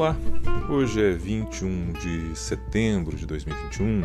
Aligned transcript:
Olá, 0.00 0.16
hoje 0.70 0.98
é 0.98 1.12
21 1.12 1.92
de 1.92 2.34
setembro 2.34 3.14
de 3.14 3.26
2021 3.26 4.00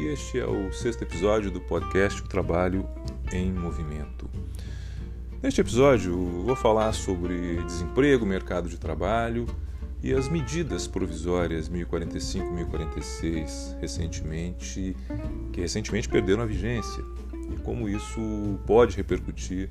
e 0.00 0.06
este 0.06 0.40
é 0.40 0.46
o 0.46 0.72
sexto 0.72 1.02
episódio 1.02 1.50
do 1.50 1.60
podcast 1.60 2.22
O 2.22 2.24
Trabalho 2.26 2.88
em 3.30 3.52
Movimento. 3.52 4.26
Neste 5.42 5.60
episódio 5.60 6.16
vou 6.16 6.56
falar 6.56 6.94
sobre 6.94 7.62
desemprego, 7.62 8.24
mercado 8.24 8.70
de 8.70 8.78
trabalho 8.78 9.44
e 10.02 10.14
as 10.14 10.30
medidas 10.30 10.88
provisórias 10.88 11.68
1045 11.68 12.46
e 12.46 12.50
1046 12.50 13.76
recentemente, 13.82 14.96
que 15.52 15.60
recentemente 15.60 16.08
perderam 16.08 16.42
a 16.42 16.46
vigência 16.46 17.04
e 17.52 17.60
como 17.60 17.86
isso 17.86 18.58
pode 18.66 18.96
repercutir 18.96 19.68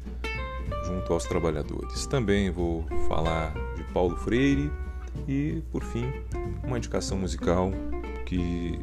junto 0.85 1.11
aos 1.11 1.23
trabalhadores. 1.23 2.05
Também 2.05 2.51
vou 2.51 2.85
falar 3.07 3.55
de 3.75 3.83
Paulo 3.85 4.15
Freire 4.17 4.71
e, 5.27 5.61
por 5.71 5.83
fim, 5.83 6.11
uma 6.63 6.77
indicação 6.77 7.17
musical 7.17 7.71
que 8.25 8.79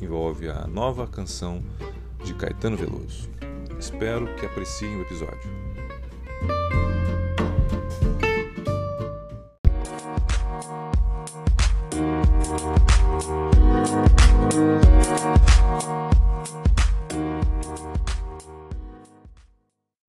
envolve 0.00 0.48
a 0.48 0.66
nova 0.66 1.06
canção 1.06 1.62
de 2.24 2.34
Caetano 2.34 2.76
Veloso. 2.76 3.28
Espero 3.78 4.34
que 4.36 4.46
apreciem 4.46 4.96
o 4.96 5.02
episódio. 5.02 5.50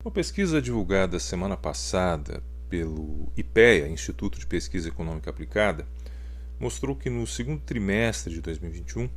Uma 0.03 0.11
pesquisa 0.11 0.61
divulgada 0.61 1.19
semana 1.19 1.55
passada 1.55 2.43
pelo 2.71 3.29
IPEA, 3.35 3.89
Instituto 3.89 4.39
de 4.39 4.47
Pesquisa 4.47 4.87
Econômica 4.87 5.29
Aplicada, 5.29 5.85
mostrou 6.57 6.95
que 6.95 7.09
no 7.09 7.27
segundo 7.27 7.59
trimestre 7.59 8.33
de 8.33 8.39
2021, 8.39 9.09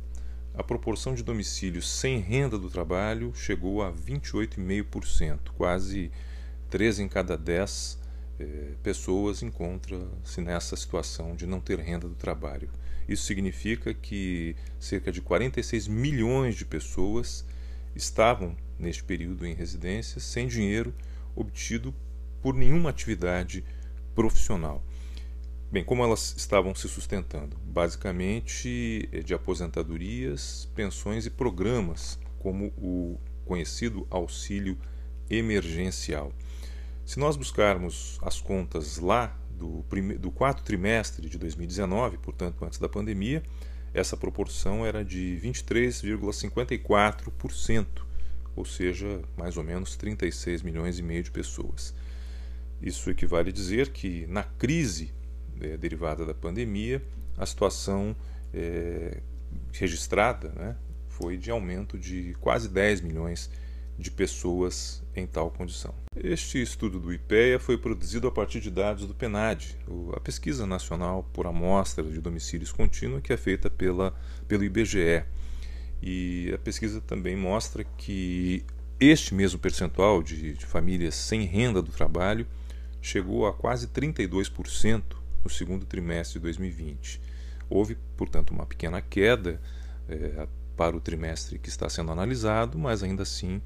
a 0.53 0.61
proporção 0.61 1.15
de 1.15 1.23
domicílios 1.23 1.89
sem 1.89 2.19
renda 2.19 2.59
do 2.59 2.69
trabalho 2.69 3.33
chegou 3.33 3.81
a 3.81 3.93
28,5%, 3.93 5.51
quase 5.55 6.11
3 6.69 6.99
em 6.99 7.07
cada 7.07 7.37
10 7.37 7.97
eh, 8.41 8.73
pessoas 8.83 9.41
encontram-se 9.41 10.41
nessa 10.41 10.75
situação 10.75 11.33
de 11.33 11.47
não 11.47 11.61
ter 11.61 11.79
renda 11.79 12.09
do 12.09 12.15
trabalho. 12.15 12.69
Isso 13.07 13.23
significa 13.23 13.93
que 13.93 14.53
cerca 14.77 15.13
de 15.13 15.21
46 15.21 15.87
milhões 15.87 16.55
de 16.55 16.65
pessoas 16.65 17.45
estavam 17.95 18.53
neste 18.77 19.03
período 19.03 19.45
em 19.45 19.53
residência 19.53 20.19
sem 20.19 20.45
dinheiro 20.45 20.93
obtido 21.33 21.93
por 22.45 22.53
nenhuma 22.53 22.91
atividade 22.91 23.65
profissional. 24.13 24.85
Bem, 25.71 25.83
como 25.83 26.03
elas 26.03 26.35
estavam 26.37 26.75
se 26.75 26.87
sustentando? 26.87 27.57
Basicamente 27.65 29.09
eh, 29.11 29.23
de 29.23 29.33
aposentadorias, 29.33 30.69
pensões 30.75 31.25
e 31.25 31.31
programas, 31.31 32.19
como 32.37 32.67
o 32.77 33.19
conhecido 33.45 34.05
auxílio 34.11 34.77
emergencial. 35.27 36.31
Se 37.03 37.17
nós 37.17 37.35
buscarmos 37.35 38.19
as 38.21 38.39
contas 38.39 38.99
lá 38.99 39.35
do, 39.49 39.83
do 40.19 40.29
quarto 40.29 40.61
trimestre 40.61 41.27
de 41.27 41.39
2019, 41.39 42.19
portanto 42.19 42.63
antes 42.63 42.77
da 42.77 42.87
pandemia, 42.87 43.41
essa 43.91 44.15
proporção 44.15 44.85
era 44.85 45.03
de 45.03 45.41
23,54%, 45.43 47.87
ou 48.55 48.63
seja, 48.63 49.23
mais 49.35 49.57
ou 49.57 49.63
menos 49.63 49.95
36 49.95 50.61
milhões 50.61 50.99
e 50.99 51.01
meio 51.01 51.23
de 51.23 51.31
pessoas. 51.31 51.91
Isso 52.81 53.09
equivale 53.09 53.49
a 53.49 53.53
dizer 53.53 53.89
que 53.89 54.25
na 54.27 54.43
crise 54.43 55.13
é, 55.59 55.77
derivada 55.77 56.25
da 56.25 56.33
pandemia, 56.33 57.01
a 57.37 57.45
situação 57.45 58.15
é, 58.53 59.21
registrada 59.73 60.49
né, 60.49 60.75
foi 61.07 61.37
de 61.37 61.51
aumento 61.51 61.97
de 61.97 62.35
quase 62.39 62.69
10 62.69 63.01
milhões 63.01 63.49
de 63.97 64.11
pessoas 64.11 65.01
em 65.15 65.25
tal 65.25 65.49
condição. 65.49 65.93
Este 66.15 66.61
estudo 66.61 66.99
do 66.99 67.13
IPEA 67.13 67.59
foi 67.59 67.77
produzido 67.77 68.27
a 68.27 68.31
partir 68.31 68.59
de 68.59 68.69
dados 68.69 69.07
do 69.07 69.15
PNAD, 69.15 69.77
a 70.13 70.19
Pesquisa 70.19 70.65
Nacional 70.65 71.23
por 71.31 71.47
Amostra 71.47 72.03
de 72.03 72.19
Domicílios 72.19 72.73
Contínua, 72.73 73.21
que 73.21 73.31
é 73.31 73.37
feita 73.37 73.69
pela, 73.69 74.13
pelo 74.47 74.65
IBGE. 74.65 75.23
E 76.01 76.51
a 76.53 76.57
pesquisa 76.57 76.99
também 76.99 77.37
mostra 77.37 77.85
que 77.97 78.65
este 78.99 79.33
mesmo 79.33 79.59
percentual 79.59 80.21
de, 80.21 80.53
de 80.53 80.65
famílias 80.65 81.15
sem 81.15 81.43
renda 81.43 81.81
do 81.81 81.91
trabalho 81.91 82.45
chegou 83.05 83.45
a 83.45 83.53
quase 83.53 83.87
32% 83.87 85.03
no 85.43 85.49
segundo 85.49 85.85
trimestre 85.85 86.39
de 86.39 86.43
2020. 86.43 87.21
Houve, 87.69 87.95
portanto, 88.17 88.49
uma 88.51 88.65
pequena 88.65 88.99
queda 88.99 89.61
é, 90.09 90.47
para 90.75 90.97
o 90.97 90.99
trimestre 90.99 91.59
que 91.59 91.69
está 91.69 91.87
sendo 91.87 92.11
analisado, 92.11 92.79
mas 92.79 93.03
ainda 93.03 93.21
assim 93.21 93.61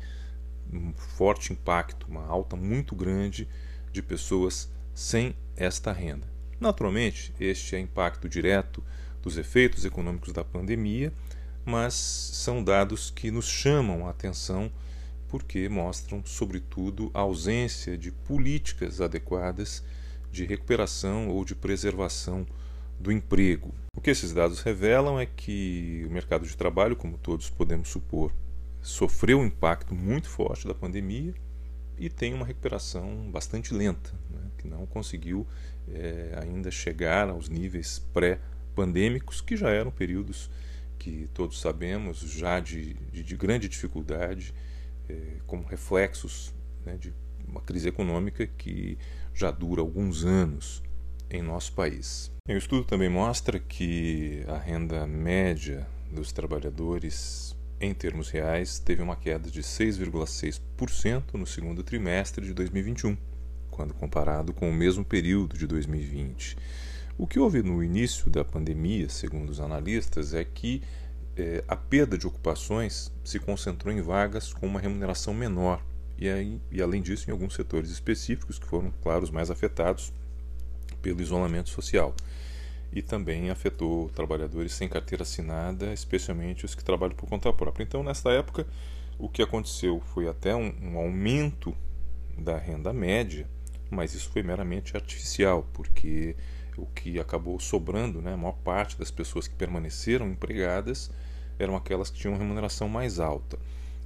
um 0.71 0.93
forte 0.93 1.53
impacto, 1.53 2.05
uma 2.07 2.25
alta 2.25 2.55
muito 2.55 2.93
grande 2.95 3.47
de 3.93 4.01
pessoas 4.01 4.69
sem 4.93 5.33
esta 5.55 5.93
renda. 5.93 6.27
Naturalmente, 6.59 7.33
este 7.39 7.77
é 7.77 7.79
impacto 7.79 8.27
direto 8.27 8.83
dos 9.21 9.37
efeitos 9.37 9.85
econômicos 9.85 10.33
da 10.33 10.43
pandemia, 10.43 11.13
mas 11.63 11.93
são 11.93 12.61
dados 12.61 13.09
que 13.09 13.31
nos 13.31 13.47
chamam 13.47 14.05
a 14.05 14.11
atenção 14.11 14.69
porque 15.29 15.69
mostram, 15.69 16.23
sobretudo, 16.25 17.11
a 17.13 17.19
ausência 17.19 17.97
de 17.97 18.11
políticas 18.11 18.99
adequadas 18.99 19.83
de 20.31 20.45
recuperação 20.45 21.29
ou 21.29 21.45
de 21.45 21.55
preservação 21.55 22.45
do 22.99 23.11
emprego. 23.11 23.73
O 23.95 24.01
que 24.01 24.09
esses 24.09 24.33
dados 24.33 24.61
revelam 24.61 25.19
é 25.19 25.25
que 25.25 26.05
o 26.07 26.11
mercado 26.11 26.45
de 26.45 26.57
trabalho, 26.57 26.95
como 26.95 27.17
todos 27.17 27.49
podemos 27.49 27.89
supor, 27.89 28.33
sofreu 28.81 29.39
um 29.39 29.45
impacto 29.45 29.93
muito 29.93 30.27
forte 30.27 30.67
da 30.67 30.73
pandemia 30.73 31.33
e 31.97 32.09
tem 32.09 32.33
uma 32.33 32.45
recuperação 32.45 33.29
bastante 33.31 33.73
lenta, 33.73 34.11
né, 34.29 34.39
que 34.57 34.67
não 34.67 34.85
conseguiu 34.85 35.45
é, 35.87 36.37
ainda 36.41 36.71
chegar 36.71 37.29
aos 37.29 37.49
níveis 37.49 37.99
pré-pandêmicos, 38.13 39.41
que 39.41 39.55
já 39.55 39.69
eram 39.69 39.91
períodos 39.91 40.49
que 40.97 41.29
todos 41.33 41.59
sabemos 41.59 42.19
já 42.19 42.59
de, 42.59 42.93
de, 43.11 43.23
de 43.23 43.35
grande 43.37 43.67
dificuldade, 43.67 44.53
como 45.45 45.63
reflexos 45.63 46.53
né, 46.85 46.97
de 46.97 47.13
uma 47.47 47.61
crise 47.61 47.89
econômica 47.89 48.45
que 48.45 48.97
já 49.33 49.51
dura 49.51 49.81
alguns 49.81 50.23
anos 50.23 50.83
em 51.29 51.41
nosso 51.41 51.73
país. 51.73 52.31
o 52.47 52.51
estudo 52.51 52.83
também 52.83 53.09
mostra 53.09 53.59
que 53.59 54.43
a 54.47 54.57
renda 54.57 55.05
média 55.05 55.87
dos 56.11 56.31
trabalhadores 56.31 57.55
em 57.81 57.93
termos 57.93 58.29
reais, 58.29 58.79
teve 58.79 59.01
uma 59.01 59.15
queda 59.15 59.49
de 59.49 59.61
6,6% 59.61 61.33
no 61.35 61.47
segundo 61.47 61.81
trimestre 61.81 62.45
de 62.45 62.53
2021, 62.53 63.17
quando 63.71 63.93
comparado 63.93 64.53
com 64.53 64.69
o 64.69 64.73
mesmo 64.73 65.05
período 65.05 65.57
de 65.57 65.65
2020. 65.65 66.57
O 67.17 67.25
que 67.25 67.39
houve 67.39 67.63
no 67.63 67.83
início 67.83 68.29
da 68.29 68.43
pandemia, 68.43 69.07
segundo 69.09 69.49
os 69.49 69.59
analistas, 69.59 70.33
é 70.33 70.43
que 70.43 70.81
é, 71.39 71.63
a 71.67 71.75
perda 71.75 72.17
de 72.17 72.27
ocupações 72.27 73.11
se 73.23 73.39
concentrou 73.39 73.93
em 73.93 74.01
vagas 74.01 74.53
com 74.53 74.67
uma 74.67 74.79
remuneração 74.79 75.33
menor 75.33 75.81
e, 76.17 76.27
aí, 76.27 76.61
e, 76.69 76.81
além 76.81 77.01
disso, 77.01 77.29
em 77.29 77.31
alguns 77.31 77.53
setores 77.53 77.89
específicos 77.89 78.59
que 78.59 78.65
foram, 78.65 78.91
claro, 79.01 79.23
os 79.23 79.31
mais 79.31 79.49
afetados 79.49 80.11
pelo 81.01 81.21
isolamento 81.21 81.69
social 81.69 82.13
e 82.91 83.01
também 83.01 83.49
afetou 83.49 84.09
trabalhadores 84.09 84.73
sem 84.73 84.89
carteira 84.89 85.23
assinada, 85.23 85.93
especialmente 85.93 86.65
os 86.65 86.75
que 86.75 86.83
trabalham 86.83 87.15
por 87.15 87.29
conta 87.29 87.53
própria. 87.53 87.83
Então, 87.83 88.03
nessa 88.03 88.31
época, 88.31 88.67
o 89.17 89.29
que 89.29 89.41
aconteceu 89.41 90.01
foi 90.13 90.27
até 90.27 90.53
um, 90.53 90.73
um 90.81 90.97
aumento 90.97 91.73
da 92.37 92.57
renda 92.57 92.91
média, 92.91 93.47
mas 93.89 94.13
isso 94.13 94.29
foi 94.29 94.43
meramente 94.43 94.97
artificial, 94.97 95.65
porque 95.73 96.35
o 96.75 96.85
que 96.85 97.19
acabou 97.19 97.59
sobrando, 97.59 98.21
né, 98.21 98.33
a 98.33 98.37
maior 98.37 98.57
parte 98.63 98.97
das 98.97 99.11
pessoas 99.11 99.47
que 99.47 99.55
permaneceram 99.55 100.27
empregadas 100.27 101.11
eram 101.59 101.75
aquelas 101.75 102.09
que 102.09 102.17
tinham 102.17 102.37
remuneração 102.37 102.89
mais 102.89 103.19
alta. 103.19 103.59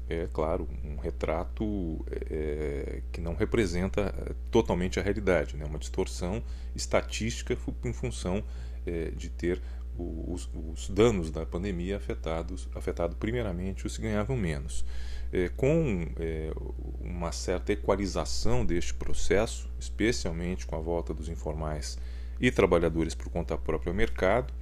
É 0.09 0.27
claro, 0.33 0.67
um 0.83 0.97
retrato 0.97 2.05
é, 2.29 3.01
que 3.11 3.21
não 3.21 3.35
representa 3.35 4.13
é, 4.17 4.33
totalmente 4.51 5.00
a 5.00 5.03
realidade, 5.03 5.55
né? 5.55 5.63
uma 5.63 5.79
distorção 5.79 6.44
estatística 6.75 7.57
em 7.85 7.94
função 7.94 8.44
é, 8.85 9.11
de 9.11 9.29
ter 9.29 9.61
os, 9.97 10.50
os, 10.53 10.89
danos 10.89 11.29
da 11.31 11.45
pandemia 11.45 11.97
afetados, 11.97 12.67
afetado 12.75 13.15
primeiramente 13.15 13.85
os 13.85 13.95
que 13.95 14.03
ganhavam 14.03 14.35
menos. 14.35 14.83
É, 15.31 15.50
com 15.50 16.05
é, 16.19 16.51
uma 17.00 17.31
certa 17.31 17.71
equalização 17.71 18.65
deste 18.65 18.94
processo, 18.94 19.69
especialmente 19.79 20.65
com 20.65 20.75
a 20.75 20.79
volta 20.79 21.13
dos 21.13 21.29
informais 21.29 21.97
e 22.39 22.51
trabalhadores 22.51 23.15
por 23.15 23.29
conta 23.29 23.57
própria 23.57 23.89
ao 23.89 23.95
mercado, 23.95 24.53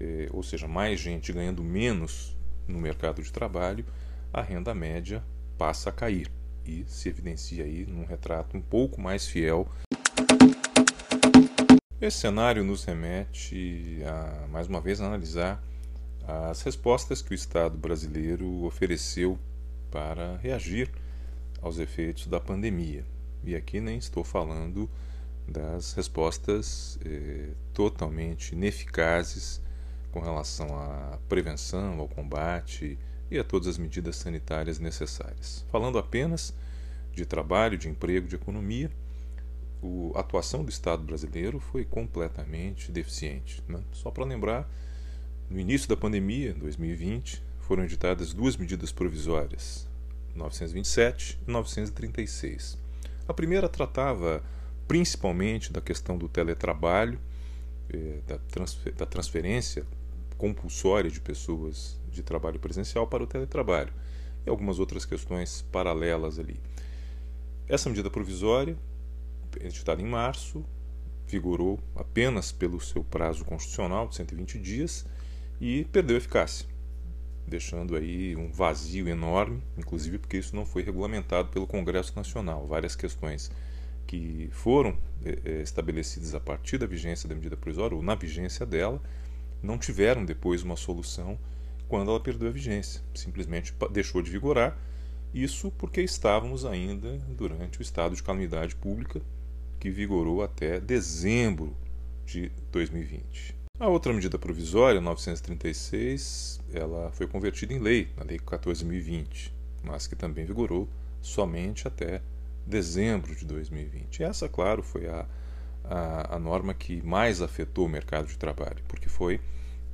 é, 0.00 0.28
ou 0.32 0.42
seja, 0.42 0.66
mais 0.66 1.00
gente 1.00 1.32
ganhando 1.32 1.62
menos 1.62 2.35
no 2.66 2.78
mercado 2.78 3.22
de 3.22 3.32
trabalho, 3.32 3.84
a 4.32 4.42
renda 4.42 4.74
média 4.74 5.22
passa 5.56 5.90
a 5.90 5.92
cair 5.92 6.30
e 6.64 6.84
se 6.86 7.08
evidencia 7.08 7.64
aí 7.64 7.86
num 7.86 8.04
retrato 8.04 8.56
um 8.56 8.60
pouco 8.60 9.00
mais 9.00 9.26
fiel 9.26 9.68
Esse 11.98 12.18
cenário 12.18 12.62
nos 12.62 12.84
remete 12.84 14.02
a, 14.04 14.46
mais 14.48 14.66
uma 14.66 14.80
vez, 14.80 15.00
analisar 15.00 15.62
as 16.26 16.60
respostas 16.62 17.22
que 17.22 17.32
o 17.32 17.34
Estado 17.34 17.78
brasileiro 17.78 18.64
ofereceu 18.64 19.38
para 19.90 20.36
reagir 20.36 20.90
aos 21.62 21.78
efeitos 21.78 22.26
da 22.26 22.38
pandemia. 22.38 23.04
E 23.42 23.56
aqui 23.56 23.80
nem 23.80 23.96
estou 23.96 24.22
falando 24.22 24.90
das 25.48 25.94
respostas 25.94 26.98
eh, 27.04 27.50
totalmente 27.72 28.52
ineficazes 28.52 29.62
com 30.16 30.20
relação 30.20 30.74
à 30.74 31.18
prevenção, 31.28 32.00
ao 32.00 32.08
combate 32.08 32.98
e 33.30 33.38
a 33.38 33.44
todas 33.44 33.68
as 33.68 33.76
medidas 33.76 34.16
sanitárias 34.16 34.78
necessárias. 34.78 35.62
Falando 35.70 35.98
apenas 35.98 36.54
de 37.12 37.26
trabalho, 37.26 37.76
de 37.76 37.90
emprego, 37.90 38.26
de 38.26 38.34
economia, 38.34 38.90
a 40.14 40.20
atuação 40.20 40.64
do 40.64 40.70
Estado 40.70 41.02
brasileiro 41.02 41.60
foi 41.60 41.84
completamente 41.84 42.90
deficiente. 42.90 43.62
Né? 43.68 43.78
Só 43.92 44.10
para 44.10 44.24
lembrar, 44.24 44.66
no 45.50 45.60
início 45.60 45.86
da 45.86 45.98
pandemia, 45.98 46.54
2020, 46.54 47.42
foram 47.60 47.84
editadas 47.84 48.32
duas 48.32 48.56
medidas 48.56 48.90
provisórias, 48.90 49.86
927 50.34 51.38
e 51.46 51.50
936. 51.50 52.78
A 53.28 53.34
primeira 53.34 53.68
tratava 53.68 54.42
principalmente 54.88 55.70
da 55.70 55.82
questão 55.82 56.16
do 56.16 56.26
teletrabalho, 56.26 57.20
eh, 57.90 58.20
da, 58.26 58.38
transfer, 58.38 58.94
da 58.94 59.04
transferência 59.04 59.84
compulsória 60.36 61.10
de 61.10 61.20
pessoas 61.20 62.00
de 62.10 62.22
trabalho 62.22 62.58
presencial 62.58 63.06
para 63.06 63.22
o 63.22 63.26
teletrabalho 63.26 63.92
e 64.44 64.50
algumas 64.50 64.78
outras 64.78 65.04
questões 65.04 65.62
paralelas 65.72 66.38
ali. 66.38 66.60
Essa 67.68 67.88
medida 67.88 68.08
provisória, 68.08 68.76
editada 69.60 70.00
em 70.00 70.06
março, 70.06 70.64
vigorou 71.26 71.80
apenas 71.94 72.52
pelo 72.52 72.80
seu 72.80 73.02
prazo 73.02 73.44
constitucional 73.44 74.06
de 74.06 74.14
120 74.16 74.58
dias 74.58 75.04
e 75.60 75.84
perdeu 75.86 76.16
eficácia, 76.16 76.66
deixando 77.46 77.96
aí 77.96 78.36
um 78.36 78.50
vazio 78.52 79.08
enorme, 79.08 79.62
inclusive 79.76 80.18
porque 80.18 80.36
isso 80.36 80.54
não 80.54 80.64
foi 80.64 80.82
regulamentado 80.82 81.48
pelo 81.48 81.66
Congresso 81.66 82.14
Nacional. 82.14 82.66
Várias 82.66 82.94
questões 82.94 83.50
que 84.06 84.48
foram 84.52 84.96
é, 85.24 85.62
estabelecidas 85.62 86.34
a 86.34 86.40
partir 86.40 86.78
da 86.78 86.86
vigência 86.86 87.28
da 87.28 87.34
medida 87.34 87.56
provisória 87.56 87.96
ou 87.96 88.02
na 88.02 88.14
vigência 88.14 88.64
dela 88.64 89.02
não 89.66 89.78
tiveram 89.78 90.24
depois 90.24 90.62
uma 90.62 90.76
solução 90.76 91.38
quando 91.88 92.10
ela 92.10 92.20
perdeu 92.20 92.48
a 92.48 92.52
vigência. 92.52 93.02
Simplesmente 93.14 93.74
deixou 93.90 94.22
de 94.22 94.30
vigorar. 94.30 94.78
Isso 95.34 95.70
porque 95.72 96.00
estávamos 96.00 96.64
ainda 96.64 97.18
durante 97.28 97.80
o 97.80 97.82
estado 97.82 98.14
de 98.14 98.22
calamidade 98.22 98.74
pública 98.76 99.20
que 99.78 99.90
vigorou 99.90 100.42
até 100.42 100.80
dezembro 100.80 101.76
de 102.24 102.50
2020. 102.72 103.54
A 103.78 103.88
outra 103.88 104.12
medida 104.12 104.38
provisória, 104.38 105.00
936, 105.02 106.60
ela 106.72 107.12
foi 107.12 107.26
convertida 107.26 107.74
em 107.74 107.78
lei, 107.78 108.08
na 108.16 108.24
Lei 108.24 108.38
14.020, 108.38 109.52
mas 109.84 110.06
que 110.06 110.16
também 110.16 110.46
vigorou 110.46 110.88
somente 111.20 111.86
até 111.86 112.22
dezembro 112.66 113.34
de 113.36 113.44
2020. 113.44 114.20
E 114.20 114.24
essa, 114.24 114.48
claro, 114.48 114.82
foi 114.82 115.06
a, 115.06 115.26
a, 115.88 116.36
a 116.36 116.38
norma 116.38 116.74
que 116.74 117.02
mais 117.02 117.40
afetou 117.40 117.86
o 117.86 117.88
mercado 117.88 118.26
de 118.26 118.36
trabalho, 118.36 118.82
porque 118.88 119.08
foi 119.08 119.40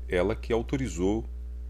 ela 0.08 0.34
que 0.34 0.52
autorizou 0.52 1.24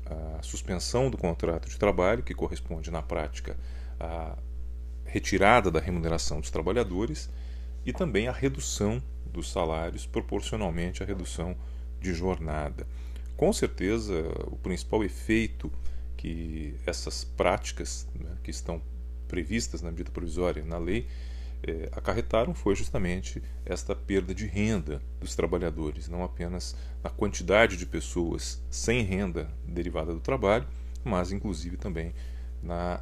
a 0.04 0.42
suspensão 0.42 1.10
do 1.10 1.16
contrato 1.16 1.68
de 1.68 1.78
trabalho, 1.78 2.22
que 2.22 2.34
corresponde 2.34 2.90
na 2.90 3.02
prática 3.02 3.56
à 3.98 4.36
retirada 5.04 5.70
da 5.70 5.80
remuneração 5.80 6.40
dos 6.40 6.50
trabalhadores, 6.50 7.30
e 7.84 7.92
também 7.92 8.28
a 8.28 8.32
redução 8.32 9.02
dos 9.26 9.50
salários 9.50 10.06
proporcionalmente 10.06 11.02
à 11.02 11.06
redução 11.06 11.56
de 12.00 12.14
jornada. 12.14 12.86
Com 13.36 13.52
certeza, 13.52 14.14
o 14.46 14.56
principal 14.56 15.02
efeito 15.02 15.72
que 16.16 16.76
essas 16.86 17.24
práticas 17.24 18.06
né, 18.14 18.30
que 18.42 18.50
estão 18.50 18.80
previstas 19.26 19.82
na 19.82 19.90
medida 19.90 20.10
provisória 20.10 20.64
na 20.64 20.78
lei 20.78 21.08
é, 21.62 21.88
acarretaram 21.92 22.54
foi 22.54 22.74
justamente 22.74 23.42
esta 23.64 23.94
perda 23.94 24.34
de 24.34 24.46
renda 24.46 25.00
dos 25.20 25.34
trabalhadores, 25.34 26.08
não 26.08 26.24
apenas 26.24 26.76
na 27.02 27.10
quantidade 27.10 27.76
de 27.76 27.86
pessoas 27.86 28.60
sem 28.70 29.02
renda 29.02 29.48
derivada 29.66 30.12
do 30.12 30.20
trabalho, 30.20 30.66
mas 31.04 31.30
inclusive 31.30 31.76
também 31.76 32.12
na 32.62 33.00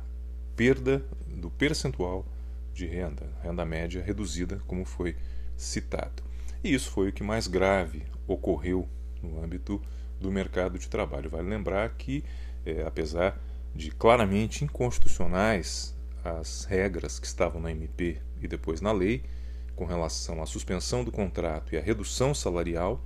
perda 0.54 1.02
do 1.26 1.50
percentual 1.50 2.26
de 2.74 2.86
renda, 2.86 3.26
renda 3.42 3.64
média 3.64 4.02
reduzida, 4.02 4.60
como 4.66 4.84
foi 4.84 5.16
citado. 5.56 6.22
E 6.62 6.72
isso 6.74 6.90
foi 6.90 7.08
o 7.08 7.12
que 7.12 7.22
mais 7.22 7.46
grave 7.46 8.04
ocorreu 8.26 8.86
no 9.22 9.42
âmbito 9.42 9.80
do 10.20 10.30
mercado 10.30 10.78
de 10.78 10.88
trabalho. 10.88 11.30
Vale 11.30 11.48
lembrar 11.48 11.88
que, 11.90 12.22
é, 12.64 12.82
apesar 12.82 13.38
de 13.74 13.90
claramente 13.90 14.64
inconstitucionais 14.64 15.96
as 16.22 16.64
regras 16.64 17.18
que 17.18 17.26
estavam 17.26 17.60
na 17.60 17.70
MP 17.70 18.20
e 18.42 18.48
depois 18.48 18.80
na 18.80 18.92
lei, 18.92 19.22
com 19.76 19.84
relação 19.84 20.42
à 20.42 20.46
suspensão 20.46 21.02
do 21.04 21.10
contrato 21.10 21.74
e 21.74 21.78
à 21.78 21.80
redução 21.80 22.34
salarial, 22.34 23.02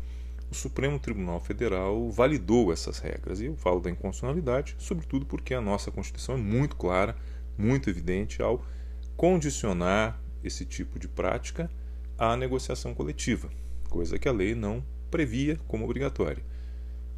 o 0.51 0.55
Supremo 0.55 0.99
Tribunal 0.99 1.41
Federal 1.41 2.11
validou 2.11 2.73
essas 2.73 2.99
regras. 2.99 3.41
E 3.41 3.47
eu 3.47 3.57
falo 3.57 3.81
da 3.81 3.91
inconstitucionalidade, 3.91 4.77
sobretudo 4.79 5.27
porque 5.27 5.55
a 5.55 5.61
nossa 5.61 5.91
Constituição 5.91 6.35
é 6.35 6.39
muito 6.39 6.77
clara, 6.77 7.17
muito 7.57 7.91
evidente 7.91 8.43
ao 8.43 8.65
condicionar 9.17 10.21
esse 10.43 10.65
tipo 10.65 10.99
de 10.99 11.09
prática 11.09 11.71
à 12.19 12.37
negociação 12.37 12.95
coletiva, 12.95 13.51
coisa 13.89 14.19
que 14.19 14.29
a 14.29 14.33
lei 14.33 14.55
não 14.55 14.85
previa 15.11 15.59
como 15.67 15.85
obrigatória. 15.85 16.43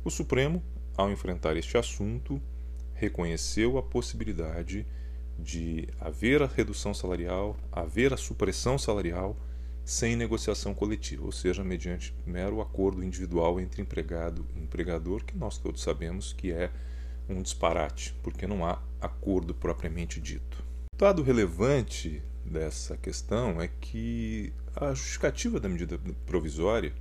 O 0.05 0.11
Supremo, 0.11 0.63
ao 0.97 1.11
enfrentar 1.11 1.57
este 1.57 1.77
assunto, 1.77 2.41
reconheceu 2.95 3.77
a 3.77 3.83
possibilidade 3.83 4.83
de 4.83 4.87
haver 6.01 6.43
a 6.43 6.47
redução 6.47 6.95
salarial, 6.95 7.57
haver 7.71 8.13
a 8.13 8.17
supressão 8.17 8.79
salarial 8.79 9.37
sem 9.85 10.17
negociação 10.17 10.75
coletiva, 10.75 11.25
ou 11.25 11.31
seja, 11.31 11.63
mediante 11.63 12.13
mero 12.27 12.61
acordo 12.61 13.05
individual 13.05 13.61
entre 13.61 13.81
empregado 13.81 14.45
e 14.57 14.61
empregador, 14.61 15.25
que 15.25 15.37
nós 15.37 15.59
todos 15.59 15.83
sabemos 15.83 16.33
que 16.33 16.51
é 16.51 16.71
um 17.29 17.41
disparate, 17.41 18.15
porque 18.23 18.47
não 18.47 18.65
há 18.65 18.83
acordo 19.01 19.55
propriamente 19.55 20.21
dito. 20.21 20.65
O 20.93 20.97
dado 20.99 21.23
relevante 21.23 22.23
dessa 22.45 22.97
questão 22.97 23.61
é 23.61 23.69
que 23.69 24.53
a 24.75 24.93
justificativa 24.93 25.61
da 25.61 25.69
medida 25.69 26.01
provisória 26.25 26.93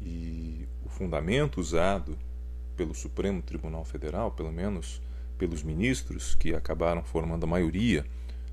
e 0.00 0.68
o 0.84 0.88
fundamento 0.88 1.60
usado 1.60 2.18
pelo 2.76 2.94
Supremo 2.94 3.40
Tribunal 3.40 3.84
Federal, 3.84 4.32
pelo 4.32 4.52
menos 4.52 5.00
pelos 5.38 5.62
ministros 5.62 6.34
que 6.34 6.54
acabaram 6.54 7.02
formando 7.02 7.44
a 7.44 7.48
maioria 7.48 8.04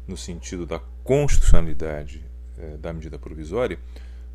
no 0.07 0.17
sentido 0.17 0.65
da 0.65 0.79
constitucionalidade 1.03 2.23
eh, 2.57 2.77
da 2.77 2.91
medida 2.91 3.17
provisória, 3.17 3.79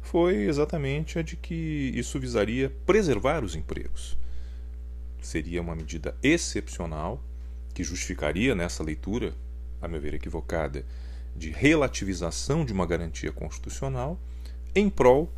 foi 0.01 0.45
exatamente 0.45 1.19
a 1.19 1.23
de 1.23 1.37
que 1.37 1.93
isso 1.95 2.19
visaria 2.21 2.73
preservar 2.87 3.43
os 3.43 3.57
empregos. 3.57 4.17
Seria 5.21 5.61
uma 5.61 5.75
medida 5.75 6.17
excepcional 6.23 7.23
que 7.75 7.83
justificaria 7.83 8.55
nessa 8.55 8.83
leitura, 8.83 9.35
a 9.83 9.89
meu 9.89 10.01
ver 10.01 10.15
equivocada, 10.15 10.85
de 11.35 11.51
relativização 11.51 12.65
de 12.65 12.73
uma 12.73 12.87
garantia 12.87 13.33
constitucional 13.33 14.19
em 14.75 14.89
prol 14.89 15.31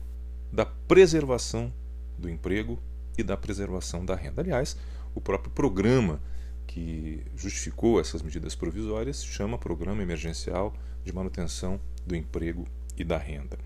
da 0.53 0.65
preservação 0.65 1.73
do 2.17 2.29
emprego 2.29 2.79
e 3.17 3.23
da 3.23 3.37
preservação 3.37 4.05
da 4.05 4.15
renda. 4.15 4.43
Aliás, 4.43 4.77
o 5.15 5.21
próprio 5.21 5.51
programa 5.51 6.21
que 6.69 7.25
justificou 7.35 7.99
essas 7.99 8.23
medidas 8.23 8.55
provisórias 8.55 9.25
chama 9.25 9.59
Programa 9.59 10.03
Emergencial 10.03 10.75
de 11.03 11.13
Manutenção 11.13 11.81
do 12.07 12.15
Emprego 12.15 12.69
e 12.97 13.03
da 13.03 13.17
Renda. 13.17 13.59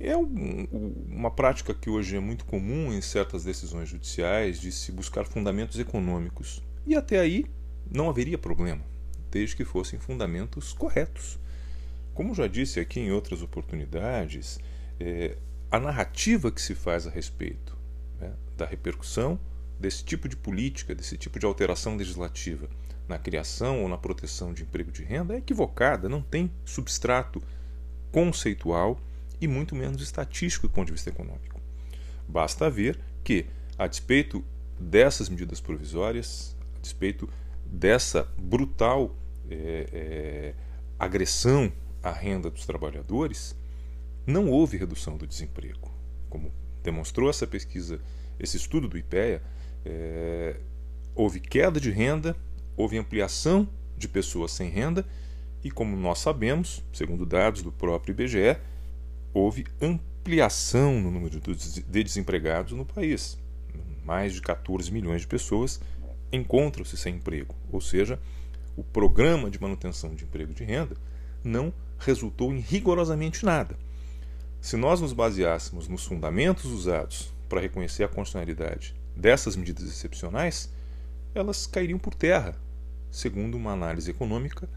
É 0.00 0.16
um, 0.16 0.66
uma 1.08 1.30
prática 1.30 1.72
que 1.74 1.88
hoje 1.88 2.16
é 2.16 2.20
muito 2.20 2.46
comum 2.46 2.92
em 2.92 3.00
certas 3.00 3.44
decisões 3.44 3.88
judiciais 3.88 4.58
de 4.58 4.72
se 4.72 4.90
buscar 4.90 5.24
fundamentos 5.26 5.78
econômicos. 5.78 6.62
E 6.86 6.96
até 6.96 7.20
aí 7.20 7.44
não 7.88 8.08
haveria 8.08 8.38
problema, 8.38 8.82
desde 9.30 9.54
que 9.54 9.64
fossem 9.64 10.00
fundamentos 10.00 10.72
corretos. 10.72 11.38
Como 12.14 12.34
já 12.34 12.46
disse 12.46 12.80
aqui 12.80 13.00
em 13.00 13.12
outras 13.12 13.42
oportunidades, 13.42 14.58
é, 14.98 15.36
a 15.70 15.78
narrativa 15.78 16.50
que 16.50 16.62
se 16.62 16.74
faz 16.74 17.06
a 17.06 17.10
respeito 17.10 17.76
né, 18.18 18.32
da 18.56 18.64
repercussão 18.64 19.38
desse 19.78 20.04
tipo 20.04 20.28
de 20.28 20.36
política, 20.36 20.94
desse 20.94 21.16
tipo 21.16 21.38
de 21.38 21.46
alteração 21.46 21.96
legislativa 21.96 22.68
na 23.08 23.18
criação 23.18 23.82
ou 23.82 23.88
na 23.88 23.98
proteção 23.98 24.52
de 24.52 24.62
emprego 24.62 24.90
de 24.90 25.02
renda 25.02 25.34
é 25.34 25.38
equivocada, 25.38 26.08
não 26.08 26.22
tem 26.22 26.50
substrato 26.64 27.42
conceitual 28.10 28.98
e 29.40 29.46
muito 29.46 29.74
menos 29.74 30.00
estatístico 30.00 30.68
do 30.68 30.72
ponto 30.72 30.86
de 30.86 30.92
vista 30.92 31.10
econômico. 31.10 31.60
Basta 32.26 32.70
ver 32.70 32.98
que, 33.22 33.46
a 33.76 33.86
despeito 33.86 34.44
dessas 34.78 35.28
medidas 35.28 35.60
provisórias, 35.60 36.56
a 36.76 36.80
despeito 36.80 37.28
dessa 37.66 38.28
brutal 38.38 39.14
é, 39.50 39.88
é, 39.92 40.54
agressão 40.98 41.72
à 42.02 42.10
renda 42.10 42.48
dos 42.50 42.64
trabalhadores, 42.64 43.54
não 44.26 44.48
houve 44.48 44.76
redução 44.76 45.16
do 45.16 45.26
desemprego. 45.26 45.92
como 46.30 46.50
demonstrou 46.82 47.30
essa 47.30 47.46
pesquisa, 47.46 47.98
esse 48.38 48.58
estudo 48.58 48.86
do 48.88 48.98
IPEA, 48.98 49.42
é, 49.84 50.56
houve 51.14 51.40
queda 51.40 51.80
de 51.80 51.90
renda, 51.90 52.36
houve 52.76 52.96
ampliação 52.96 53.68
de 53.96 54.08
pessoas 54.08 54.52
sem 54.52 54.68
renda 54.68 55.06
e, 55.62 55.70
como 55.70 55.96
nós 55.96 56.18
sabemos, 56.18 56.82
segundo 56.92 57.24
dados 57.24 57.62
do 57.62 57.70
próprio 57.70 58.12
IBGE, 58.12 58.56
houve 59.32 59.64
ampliação 59.80 61.00
no 61.00 61.10
número 61.10 61.40
de 61.40 62.02
desempregados 62.02 62.72
no 62.72 62.84
país. 62.84 63.38
Mais 64.04 64.34
de 64.34 64.42
14 64.42 64.92
milhões 64.92 65.22
de 65.22 65.26
pessoas 65.26 65.80
encontram-se 66.30 66.96
sem 66.96 67.16
emprego, 67.16 67.54
ou 67.70 67.80
seja, 67.80 68.18
o 68.76 68.82
programa 68.82 69.48
de 69.48 69.60
manutenção 69.60 70.14
de 70.14 70.24
emprego 70.24 70.52
de 70.52 70.64
renda 70.64 70.96
não 71.42 71.72
resultou 71.98 72.52
em 72.52 72.58
rigorosamente 72.58 73.44
nada. 73.44 73.78
Se 74.60 74.76
nós 74.76 75.00
nos 75.00 75.12
baseássemos 75.12 75.88
nos 75.88 76.04
fundamentos 76.04 76.64
usados 76.64 77.32
para 77.48 77.60
reconhecer 77.60 78.02
a 78.04 78.08
constitucionalidade 78.08 78.94
dessas 79.16 79.56
medidas 79.56 79.88
excepcionais, 79.88 80.72
elas 81.34 81.66
cairiam 81.66 81.98
por 81.98 82.14
terra, 82.14 82.56
segundo 83.10 83.56
uma 83.56 83.72
análise 83.72 84.10
econômica 84.10 84.68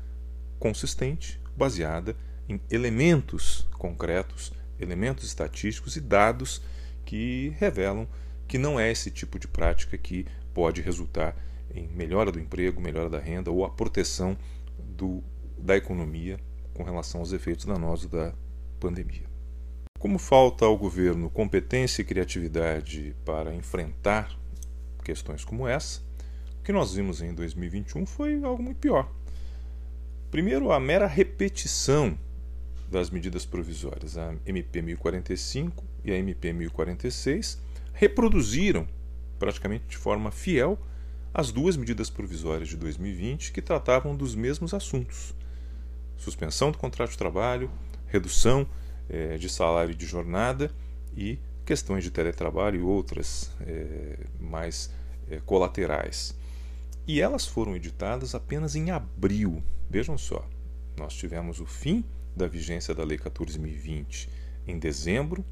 consistente, 0.60 1.40
baseada 1.56 2.16
em 2.48 2.60
elementos 2.70 3.68
concretos, 3.74 4.52
elementos 4.80 5.26
estatísticos 5.26 5.96
e 5.96 6.02
dados 6.02 6.62
que 7.06 7.54
revelam 7.58 8.08
que 8.48 8.58
não 8.58 8.80
é 8.80 8.92
esse 8.92 9.12
tipo 9.12 9.38
de 9.38 9.48
prática 9.48 9.98
que 9.98 10.26
pode 10.54 10.82
resultar 10.82 11.36
em 11.74 11.88
melhora 11.88 12.32
do 12.32 12.40
emprego, 12.40 12.82
melhora 12.82 13.10
da 13.10 13.20
renda 13.20 13.52
ou 13.52 13.66
a 13.66 13.70
proteção 13.70 14.38
do, 14.80 15.24
da 15.58 15.76
economia 15.76 16.40
com 16.74 16.84
relação 16.84 17.20
aos 17.20 17.34
efeitos 17.34 17.66
danosos 17.66 18.10
da 18.10 18.34
pandemia. 18.80 19.28
Como 20.00 20.20
falta 20.20 20.64
ao 20.66 20.78
governo 20.78 21.30
competência 21.30 22.02
e 22.02 22.06
criatividade 22.06 23.16
para 23.26 23.54
enfrentar 23.56 24.38
questões 25.04 25.44
como 25.44 25.68
essa, 25.68 26.02
o 26.60 26.64
que 26.64 26.72
nós 26.72 26.94
vimos 26.94 27.22
em 27.22 27.34
2021 27.34 28.06
foi 28.06 28.44
algo 28.44 28.62
muito 28.62 28.78
pior. 28.78 29.12
Primeiro, 30.30 30.72
a 30.72 30.80
mera 30.80 31.08
repetição 31.08 32.18
das 32.92 33.10
medidas 33.10 33.46
provisórias, 33.46 34.18
a 34.18 34.36
MP 34.46 34.82
1045 34.82 35.84
e 36.04 36.12
a 36.12 36.18
MP 36.18 36.54
1046, 36.54 37.60
reproduziram 37.94 38.88
praticamente 39.40 39.86
de 39.88 39.98
forma 39.98 40.30
fiel 40.30 40.78
as 41.34 41.52
duas 41.52 41.76
medidas 41.76 42.10
provisórias 42.10 42.70
de 42.70 42.78
2020 42.78 43.52
que 43.52 43.62
tratavam 43.62 44.16
dos 44.16 44.36
mesmos 44.36 44.74
assuntos: 44.74 45.34
suspensão 46.18 46.72
do 46.72 46.78
contrato 46.78 47.12
de 47.12 47.18
trabalho, 47.18 47.72
redução 48.06 48.68
eh, 49.10 49.38
de 49.38 49.50
salário 49.50 49.96
de 49.96 50.06
jornada 50.06 50.72
e 51.16 51.40
questões 51.66 52.04
de 52.04 52.12
teletrabalho 52.12 52.80
e 52.80 52.84
outras 52.84 53.52
eh, 53.62 54.20
mais 54.40 54.92
eh, 55.30 55.42
colaterais. 55.46 56.36
E 57.08 57.22
elas 57.22 57.46
foram 57.46 57.76
editadas 57.76 58.36
apenas 58.36 58.76
em 58.76 58.92
abril. 58.92 59.64
Vejam 59.90 60.18
só, 60.18 60.48
nós 60.98 61.14
tivemos 61.14 61.60
o 61.60 61.66
fim 61.66 62.04
da 62.36 62.48
vigência 62.48 62.94
da 62.94 63.04
Lei 63.04 63.18
14.020 63.18 64.30
em 64.68 64.78
dezembro 64.78 65.44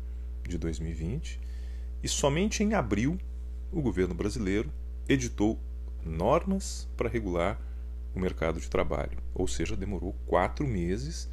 de 0.44 0.58
2020 0.58 1.40
e 2.04 2.08
somente 2.08 2.64
em 2.64 2.74
abril 2.74 3.18
o 3.72 3.82
governo 3.82 4.14
brasileiro 4.14 4.72
editou 5.08 5.60
normas 6.04 6.88
para 6.96 7.10
regular 7.10 7.60
o 8.14 8.20
mercado 8.20 8.60
de 8.60 8.70
trabalho, 8.70 9.18
ou 9.34 9.48
seja, 9.48 9.76
demorou 9.76 10.16
quatro 10.26 10.66
meses 10.66 11.30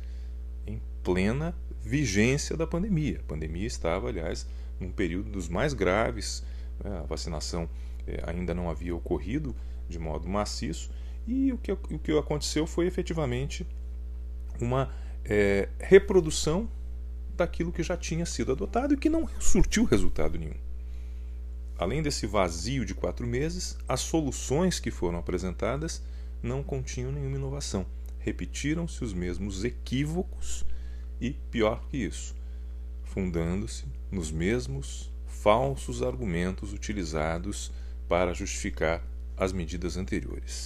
em 0.66 0.80
plena 1.02 1.54
vigência 1.82 2.56
da 2.56 2.66
pandemia. 2.66 3.20
A 3.20 3.28
pandemia 3.28 3.66
estava, 3.66 4.08
aliás, 4.08 4.46
num 4.78 4.90
período 4.90 5.30
dos 5.30 5.48
mais 5.48 5.74
graves, 5.74 6.44
né? 6.82 6.98
a 6.98 7.02
vacinação 7.02 7.68
eh, 8.06 8.22
ainda 8.26 8.54
não 8.54 8.70
havia 8.70 8.94
ocorrido 8.94 9.54
de 9.88 9.98
modo 9.98 10.28
maciço, 10.28 10.90
e 11.26 11.52
o 11.52 11.58
que, 11.58 11.72
o 11.72 11.98
que 11.98 12.16
aconteceu 12.16 12.66
foi 12.66 12.86
efetivamente 12.86 13.66
uma 14.60 14.92
é, 15.24 15.68
reprodução 15.78 16.68
daquilo 17.36 17.72
que 17.72 17.82
já 17.82 17.96
tinha 17.96 18.26
sido 18.26 18.52
adotado 18.52 18.94
e 18.94 18.96
que 18.96 19.08
não 19.08 19.28
surtiu 19.38 19.84
resultado 19.84 20.38
nenhum. 20.38 20.56
Além 21.78 22.02
desse 22.02 22.26
vazio 22.26 22.84
de 22.84 22.94
quatro 22.94 23.26
meses, 23.26 23.76
as 23.88 24.00
soluções 24.00 24.78
que 24.78 24.90
foram 24.90 25.18
apresentadas 25.18 26.02
não 26.42 26.62
continham 26.62 27.12
nenhuma 27.12 27.36
inovação. 27.36 27.86
Repetiram-se 28.18 29.02
os 29.02 29.12
mesmos 29.12 29.64
equívocos 29.64 30.64
e, 31.22 31.34
pior 31.52 31.86
que 31.88 31.98
isso, 31.98 32.34
fundando-se 33.04 33.84
nos 34.10 34.32
mesmos 34.32 35.08
falsos 35.24 36.02
argumentos 36.02 36.72
utilizados 36.72 37.70
para 38.08 38.34
justificar 38.34 39.00
as 39.36 39.52
medidas 39.52 39.96
anteriores. 39.96 40.64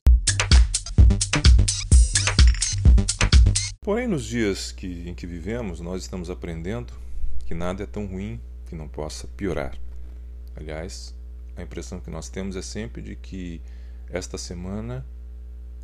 Porém, 3.83 4.09
nos 4.09 4.25
dias 4.25 4.73
que, 4.73 5.07
em 5.07 5.15
que 5.15 5.27
vivemos, 5.27 5.79
nós 5.79 6.01
estamos 6.01 6.31
aprendendo 6.31 6.95
que 7.45 7.55
nada 7.55 7.83
é 7.83 7.87
tão 7.87 8.07
ruim 8.07 8.41
que 8.65 8.75
não 8.75 8.89
possa 8.89 9.29
piorar. 9.29 9.79
Aliás, 10.57 11.15
a 11.55 11.63
impressão 11.63 12.01
que 12.01 12.09
nós 12.09 12.31
temos 12.31 12.57
é 12.57 12.63
sempre 12.63 13.03
de 13.03 13.15
que 13.15 13.61
esta 14.09 14.39
semana 14.39 15.07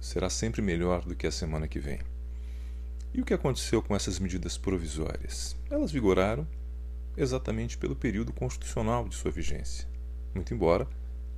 será 0.00 0.30
sempre 0.30 0.62
melhor 0.62 1.04
do 1.04 1.14
que 1.14 1.26
a 1.26 1.30
semana 1.30 1.68
que 1.68 1.78
vem. 1.78 2.00
E 3.14 3.21
o 3.21 3.25
que 3.26 3.35
aconteceu 3.35 3.83
com 3.83 3.95
essas 3.95 4.19
medidas 4.19 4.57
provisórias? 4.57 5.54
Elas 5.71 5.92
vigoraram 5.92 6.47
exatamente 7.14 7.76
pelo 7.76 7.95
período 7.95 8.33
constitucional 8.33 9.07
de 9.07 9.14
sua 9.14 9.31
vigência. 9.31 9.87
Muito 10.35 10.54
embora, 10.54 10.88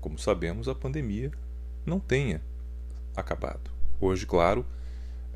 como 0.01 0.17
sabemos, 0.17 0.69
a 0.69 0.75
pandemia 0.75 1.33
não 1.85 1.99
tenha 1.99 2.41
acabado. 3.17 3.73
Hoje, 4.01 4.25
claro, 4.25 4.65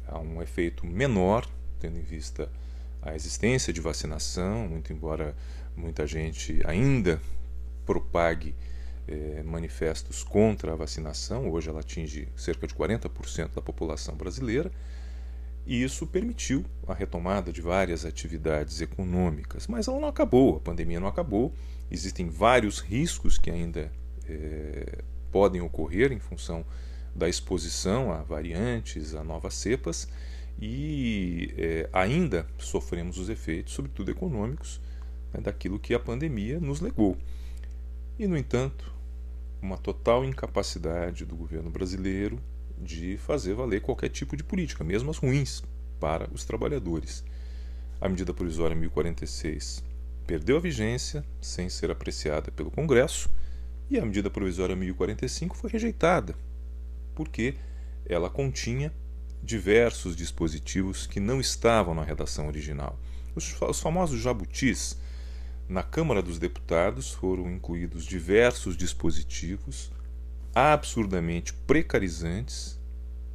há 0.07 0.21
um 0.21 0.41
efeito 0.41 0.87
menor, 0.87 1.45
tendo 1.81 1.99
em 1.99 2.03
vista 2.03 2.49
a 3.03 3.17
existência 3.17 3.73
de 3.73 3.81
vacinação, 3.81 4.69
muito 4.69 4.93
embora 4.93 5.35
muita 5.77 6.07
gente 6.07 6.61
ainda 6.65 7.21
propague 7.85 8.55
eh, 9.09 9.43
manifestos 9.45 10.23
contra 10.23 10.73
a 10.73 10.77
vacinação, 10.77 11.51
hoje 11.51 11.69
ela 11.69 11.81
atinge 11.81 12.29
cerca 12.37 12.67
de 12.67 12.75
40% 12.75 13.55
da 13.55 13.63
população 13.63 14.15
brasileira, 14.15 14.71
e 15.69 15.83
isso 15.83 16.07
permitiu 16.07 16.65
a 16.87 16.95
retomada 16.95 17.53
de 17.53 17.61
várias 17.61 18.07
atividades 18.07 18.81
econômicas, 18.81 19.67
mas 19.67 19.87
ela 19.87 20.01
não 20.01 20.09
acabou, 20.09 20.57
a 20.57 20.61
pandemia 20.61 20.99
não 20.99 21.07
acabou, 21.07 21.53
existem 21.91 22.31
vários 22.31 22.79
riscos 22.79 23.37
que 23.37 23.51
ainda 23.51 23.93
eh, 24.27 25.03
podem 25.31 25.61
ocorrer 25.61 26.11
em 26.11 26.19
função 26.19 26.65
da 27.15 27.29
exposição 27.29 28.11
a 28.11 28.23
variantes, 28.23 29.15
a 29.15 29.23
novas 29.23 29.53
cepas, 29.53 30.09
e 30.59 31.53
é, 31.59 31.89
ainda 31.93 32.47
sofremos 32.57 33.19
os 33.19 33.29
efeitos, 33.29 33.75
sobretudo 33.75 34.11
econômicos, 34.11 34.81
né, 35.35 35.41
daquilo 35.43 35.79
que 35.79 35.93
a 35.93 36.01
pandemia 36.01 36.59
nos 36.59 36.81
legou. 36.81 37.15
E, 38.19 38.27
no 38.27 38.39
entanto, 38.39 38.91
uma 39.61 39.77
total 39.77 40.25
incapacidade 40.25 41.27
do 41.27 41.37
governo 41.37 41.71
brasileiro 41.71 42.41
de 42.81 43.17
fazer 43.19 43.55
valer 43.55 43.81
qualquer 43.81 44.09
tipo 44.09 44.37
de 44.37 44.45
política, 44.45 44.85
mesmo 44.85 45.11
as 45.11 45.19
ruins, 45.19 45.63
para 45.99 46.29
os 46.33 46.45
trabalhadores. 46.45 47.25
A 48.01 48.09
medida 48.09 48.33
provisória 48.33 48.77
1046 48.77 49.83
perdeu 50.27 50.57
a 50.57 50.61
vigência 50.61 51.25
sem 51.41 51.69
ser 51.69 51.91
apreciada 51.91 52.51
pelo 52.51 52.71
Congresso 52.71 53.31
e 53.91 53.99
a 53.99 54.05
medida 54.05 54.31
provisória 54.31 54.77
1045 54.77 55.57
foi 55.57 55.71
rejeitada 55.71 56.35
porque 57.19 57.57
ela 58.07 58.31
continha 58.31 58.93
diversos 59.43 60.15
dispositivos 60.15 61.05
que 61.05 61.19
não 61.19 61.41
estavam 61.41 61.93
na 61.93 62.05
redação 62.05 62.47
original. 62.47 62.97
Os, 63.35 63.61
os 63.61 63.81
famosos 63.81 64.21
jabutis. 64.21 64.97
Na 65.69 65.83
Câmara 65.83 66.23
dos 66.23 66.39
Deputados 66.39 67.13
foram 67.13 67.51
incluídos 67.51 68.05
diversos 68.05 68.77
dispositivos 68.77 69.91
absurdamente 70.59 71.53
precarizantes 71.53 72.79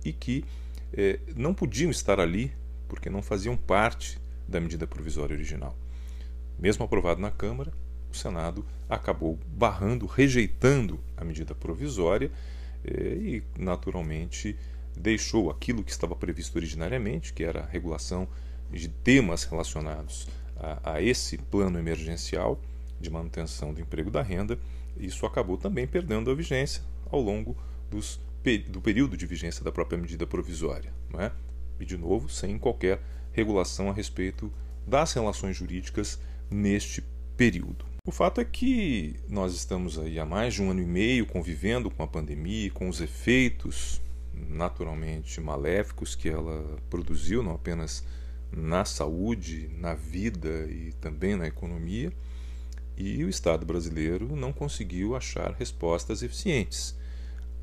e 0.03 0.11
que 0.11 0.45
eh, 0.93 1.19
não 1.35 1.53
podiam 1.53 1.89
estar 1.89 2.19
ali 2.19 2.51
porque 2.87 3.09
não 3.09 3.21
faziam 3.21 3.57
parte 3.57 4.19
da 4.47 4.59
medida 4.59 4.85
provisória 4.85 5.33
original. 5.33 5.75
Mesmo 6.59 6.85
aprovado 6.85 7.19
na 7.19 7.31
Câmara, 7.31 7.71
o 8.11 8.15
Senado 8.15 8.65
acabou 8.87 9.39
barrando, 9.47 10.05
rejeitando 10.05 10.99
a 11.17 11.23
medida 11.23 11.55
provisória 11.55 12.31
é, 12.85 12.91
e, 12.91 13.43
naturalmente, 13.57 14.55
deixou 14.95 15.49
aquilo 15.49 15.83
que 15.83 15.91
estava 15.91 16.15
previsto 16.15 16.55
originariamente, 16.55 17.33
que 17.33 17.43
era 17.43 17.61
a 17.61 17.65
regulação 17.65 18.27
de 18.71 18.87
temas 18.87 19.43
relacionados 19.43 20.27
a, 20.57 20.93
a 20.93 21.01
esse 21.01 21.37
plano 21.37 21.79
emergencial 21.79 22.59
de 23.01 23.09
manutenção 23.09 23.73
do 23.73 23.81
emprego 23.81 24.11
da 24.11 24.21
renda. 24.21 24.59
Isso 24.95 25.25
acabou 25.25 25.57
também 25.57 25.87
perdendo 25.87 26.29
a 26.29 26.35
vigência 26.35 26.83
ao 27.13 27.21
longo 27.21 27.55
dos, 27.89 28.19
do 28.67 28.81
período 28.81 29.15
de 29.15 29.27
vigência 29.27 29.63
da 29.63 29.71
própria 29.71 29.97
medida 29.97 30.25
provisória. 30.25 30.91
Não 31.11 31.21
é? 31.21 31.31
E, 31.79 31.85
de 31.85 31.95
novo, 31.95 32.27
sem 32.27 32.57
qualquer 32.57 32.99
regulação 33.31 33.89
a 33.89 33.93
respeito 33.93 34.51
das 34.85 35.13
relações 35.13 35.55
jurídicas 35.55 36.19
neste 36.49 37.03
período. 37.37 37.85
O 38.05 38.11
fato 38.11 38.41
é 38.41 38.45
que 38.45 39.15
nós 39.29 39.53
estamos 39.53 39.97
aí 39.97 40.19
há 40.19 40.25
mais 40.25 40.55
de 40.55 40.61
um 40.61 40.71
ano 40.71 40.81
e 40.81 40.85
meio 40.85 41.25
convivendo 41.25 41.89
com 41.89 42.03
a 42.03 42.07
pandemia, 42.07 42.69
com 42.71 42.89
os 42.89 42.99
efeitos 42.99 44.01
naturalmente 44.33 45.39
maléficos 45.39 46.15
que 46.15 46.27
ela 46.27 46.77
produziu, 46.89 47.41
não 47.41 47.53
apenas 47.53 48.03
na 48.51 48.83
saúde, 48.83 49.69
na 49.79 49.93
vida 49.93 50.67
e 50.69 50.91
também 50.99 51.35
na 51.35 51.47
economia, 51.47 52.11
e 52.97 53.23
o 53.23 53.29
Estado 53.29 53.65
brasileiro 53.65 54.35
não 54.35 54.51
conseguiu 54.51 55.15
achar 55.15 55.53
respostas 55.53 56.21
eficientes. 56.21 56.95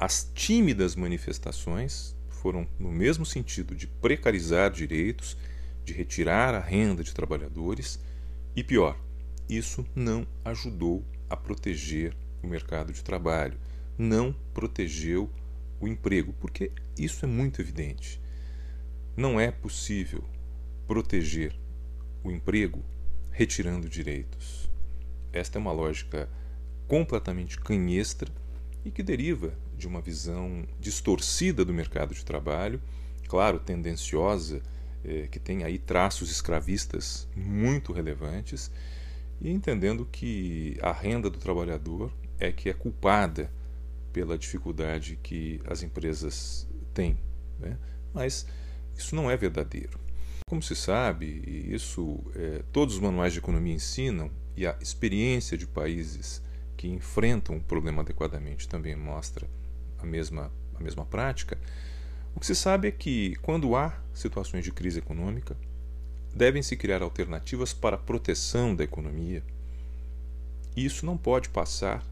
As 0.00 0.24
tímidas 0.34 0.96
manifestações 0.96 2.16
foram 2.30 2.66
no 2.78 2.90
mesmo 2.90 3.26
sentido 3.26 3.74
de 3.74 3.86
precarizar 3.86 4.70
direitos, 4.70 5.36
de 5.84 5.92
retirar 5.92 6.54
a 6.54 6.58
renda 6.58 7.04
de 7.04 7.12
trabalhadores 7.12 8.00
e 8.56 8.64
pior, 8.64 8.98
isso 9.46 9.86
não 9.94 10.26
ajudou 10.42 11.04
a 11.28 11.36
proteger 11.36 12.16
o 12.42 12.46
mercado 12.46 12.94
de 12.94 13.04
trabalho, 13.04 13.58
não 13.98 14.34
protegeu 14.54 15.28
o 15.78 15.86
emprego, 15.86 16.32
porque 16.40 16.72
isso 16.98 17.26
é 17.26 17.28
muito 17.28 17.60
evidente. 17.60 18.18
Não 19.14 19.38
é 19.38 19.50
possível 19.50 20.24
proteger 20.86 21.54
o 22.24 22.30
emprego 22.30 22.82
retirando 23.30 23.86
direitos. 23.86 24.66
Esta 25.30 25.58
é 25.58 25.60
uma 25.60 25.72
lógica 25.72 26.26
completamente 26.88 27.60
canhestra 27.60 28.32
e 28.84 28.90
que 28.90 29.02
deriva 29.02 29.52
de 29.76 29.86
uma 29.86 30.00
visão 30.00 30.66
distorcida 30.78 31.64
do 31.64 31.72
mercado 31.72 32.14
de 32.14 32.24
trabalho, 32.24 32.80
claro, 33.28 33.58
tendenciosa, 33.58 34.62
eh, 35.04 35.28
que 35.30 35.38
tem 35.38 35.64
aí 35.64 35.78
traços 35.78 36.30
escravistas 36.30 37.28
muito 37.34 37.92
relevantes 37.92 38.70
e 39.40 39.50
entendendo 39.50 40.04
que 40.04 40.76
a 40.82 40.92
renda 40.92 41.30
do 41.30 41.38
trabalhador 41.38 42.12
é 42.38 42.52
que 42.52 42.68
é 42.68 42.72
culpada 42.72 43.50
pela 44.12 44.36
dificuldade 44.36 45.18
que 45.22 45.60
as 45.66 45.82
empresas 45.82 46.68
têm. 46.92 47.18
Né? 47.58 47.78
Mas 48.12 48.46
isso 48.96 49.14
não 49.14 49.30
é 49.30 49.36
verdadeiro. 49.36 49.98
Como 50.48 50.62
se 50.62 50.74
sabe, 50.74 51.42
e 51.46 51.74
isso 51.74 52.20
é, 52.34 52.62
todos 52.72 52.96
os 52.96 53.00
manuais 53.00 53.32
de 53.32 53.38
economia 53.38 53.74
ensinam, 53.74 54.30
e 54.56 54.66
a 54.66 54.76
experiência 54.80 55.56
de 55.56 55.66
países 55.66 56.42
que 56.80 56.88
enfrentam 56.88 57.58
o 57.58 57.60
problema 57.60 58.00
adequadamente 58.00 58.66
também 58.66 58.96
mostra 58.96 59.46
a 59.98 60.06
mesma, 60.06 60.50
a 60.74 60.82
mesma 60.82 61.04
prática, 61.04 61.58
o 62.34 62.40
que 62.40 62.46
se 62.46 62.54
sabe 62.54 62.88
é 62.88 62.90
que, 62.90 63.36
quando 63.42 63.76
há 63.76 64.00
situações 64.14 64.64
de 64.64 64.72
crise 64.72 64.98
econômica, 64.98 65.54
devem 66.34 66.62
se 66.62 66.78
criar 66.78 67.02
alternativas 67.02 67.74
para 67.74 67.96
a 67.96 67.98
proteção 67.98 68.74
da 68.74 68.82
economia. 68.82 69.42
E 70.74 70.82
isso 70.82 71.04
não 71.04 71.18
pode 71.18 71.50
passar 71.50 72.02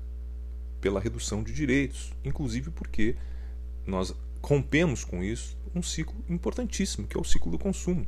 pela 0.82 1.00
redução 1.00 1.42
de 1.42 1.54
direitos, 1.54 2.12
inclusive 2.22 2.70
porque 2.70 3.16
nós 3.86 4.14
rompemos 4.42 5.02
com 5.02 5.24
isso 5.24 5.56
um 5.74 5.82
ciclo 5.82 6.22
importantíssimo, 6.28 7.06
que 7.06 7.16
é 7.16 7.20
o 7.20 7.24
ciclo 7.24 7.50
do 7.50 7.58
consumo. 7.58 8.06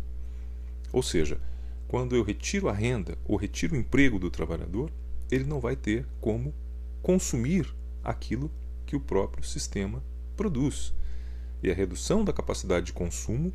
Ou 0.93 1.02
seja, 1.02 1.40
quando 1.88 2.14
eu 2.14 2.23
retiro 2.23 2.69
a 2.69 2.73
renda 2.75 3.17
ou 3.25 3.38
retiro 3.38 3.75
o 3.75 3.79
emprego 3.79 4.19
do 4.19 4.31
trabalhador, 4.31 4.90
ele 5.30 5.44
não 5.44 5.60
vai 5.60 5.76
ter 5.76 6.06
como 6.20 6.54
consumir 7.02 7.72
aquilo 8.02 8.50
que 8.87 8.96
o 8.96 9.00
próprio 9.00 9.44
sistema 9.44 10.02
produz. 10.37 10.92
E 11.62 11.70
a 11.70 11.75
redução 11.75 12.25
da 12.25 12.32
capacidade 12.32 12.87
de 12.87 12.92
consumo 12.92 13.52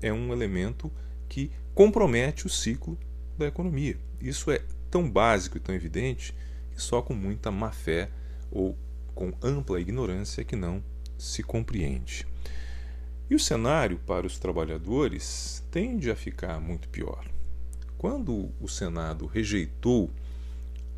é 0.00 0.12
um 0.12 0.32
elemento 0.32 0.90
que 1.28 1.50
compromete 1.74 2.46
o 2.46 2.50
ciclo 2.50 2.98
da 3.36 3.46
economia. 3.46 3.98
Isso 4.20 4.50
é 4.50 4.62
tão 4.90 5.08
básico 5.08 5.56
e 5.56 5.60
tão 5.60 5.74
evidente 5.74 6.34
que 6.72 6.80
só 6.80 7.02
com 7.02 7.14
muita 7.14 7.50
má 7.50 7.70
fé 7.70 8.08
ou 8.50 8.76
com 9.14 9.32
ampla 9.42 9.80
ignorância 9.80 10.44
que 10.44 10.56
não 10.56 10.82
se 11.18 11.42
compreende. 11.42 12.26
E 13.28 13.34
o 13.34 13.38
cenário 13.38 13.98
para 14.06 14.26
os 14.26 14.38
trabalhadores 14.38 15.62
tende 15.70 16.10
a 16.10 16.16
ficar 16.16 16.60
muito 16.60 16.88
pior. 16.88 17.26
Quando 17.98 18.50
o 18.60 18.68
Senado 18.68 19.26
rejeitou 19.26 20.10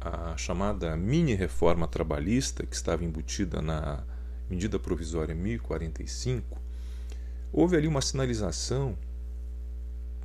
a 0.01 0.37
chamada 0.37 0.97
mini 0.97 1.35
reforma 1.35 1.87
trabalhista 1.87 2.65
que 2.65 2.75
estava 2.75 3.05
embutida 3.05 3.61
na 3.61 4.03
medida 4.49 4.79
provisória 4.79 5.35
1045, 5.35 6.59
houve 7.53 7.77
ali 7.77 7.87
uma 7.87 8.01
sinalização 8.01 8.97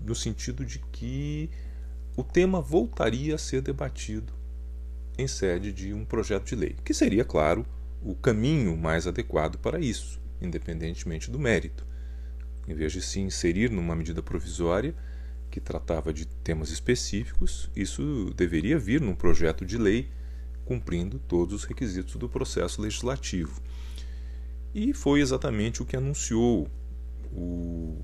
no 0.01 0.15
sentido 0.15 0.65
de 0.65 0.79
que 0.79 1.49
o 2.15 2.23
tema 2.23 2.61
voltaria 2.61 3.35
a 3.35 3.37
ser 3.37 3.61
debatido 3.61 4.33
em 5.17 5.27
sede 5.27 5.71
de 5.71 5.93
um 5.93 6.05
projeto 6.05 6.45
de 6.45 6.55
lei, 6.55 6.75
que 6.83 6.93
seria, 6.93 7.25
claro, 7.25 7.65
o 8.01 8.15
caminho 8.15 8.77
mais 8.77 9.07
adequado 9.07 9.57
para 9.57 9.79
isso, 9.79 10.21
independentemente 10.41 11.29
do 11.29 11.39
mérito. 11.39 11.85
Em 12.67 12.73
vez 12.73 12.91
de 12.91 13.01
se 13.01 13.19
inserir 13.19 13.69
numa 13.69 13.95
medida 13.95 14.21
provisória 14.21 14.95
que 15.55 15.61
tratava 15.61 16.11
de 16.11 16.25
temas 16.25 16.69
específicos, 16.69 17.71
isso 17.73 18.33
deveria 18.35 18.77
vir 18.77 18.99
num 18.99 19.15
projeto 19.15 19.65
de 19.65 19.77
lei 19.77 20.11
cumprindo 20.65 21.17
todos 21.17 21.53
os 21.53 21.63
requisitos 21.63 22.17
do 22.17 22.27
processo 22.27 22.81
legislativo. 22.81 23.61
E 24.73 24.93
foi 24.93 25.21
exatamente 25.21 25.81
o 25.81 25.85
que 25.85 25.95
anunciou 25.95 26.69
o 27.31 28.03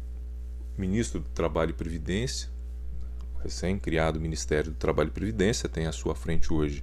ministro 0.77 1.19
do 1.19 1.27
Trabalho 1.27 1.71
e 1.71 1.73
Previdência, 1.73 2.49
recém-criado 3.43 4.17
Ministério 4.17 4.71
do 4.71 4.77
Trabalho 4.77 5.09
e 5.09 5.11
Previdência, 5.11 5.67
tem 5.67 5.87
à 5.87 5.91
sua 5.91 6.15
frente 6.15 6.53
hoje 6.53 6.81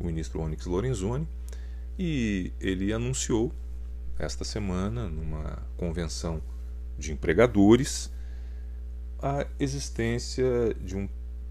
o 0.00 0.06
ministro 0.06 0.40
Onyx 0.40 0.64
Lorenzoni, 0.64 1.28
e 1.98 2.50
ele 2.58 2.94
anunciou 2.94 3.52
esta 4.18 4.42
semana, 4.42 5.06
numa 5.06 5.62
convenção 5.76 6.42
de 6.98 7.12
empregadores, 7.12 8.10
a 9.22 9.46
existência 9.60 10.74
de 10.80 10.96
um, 10.96 11.08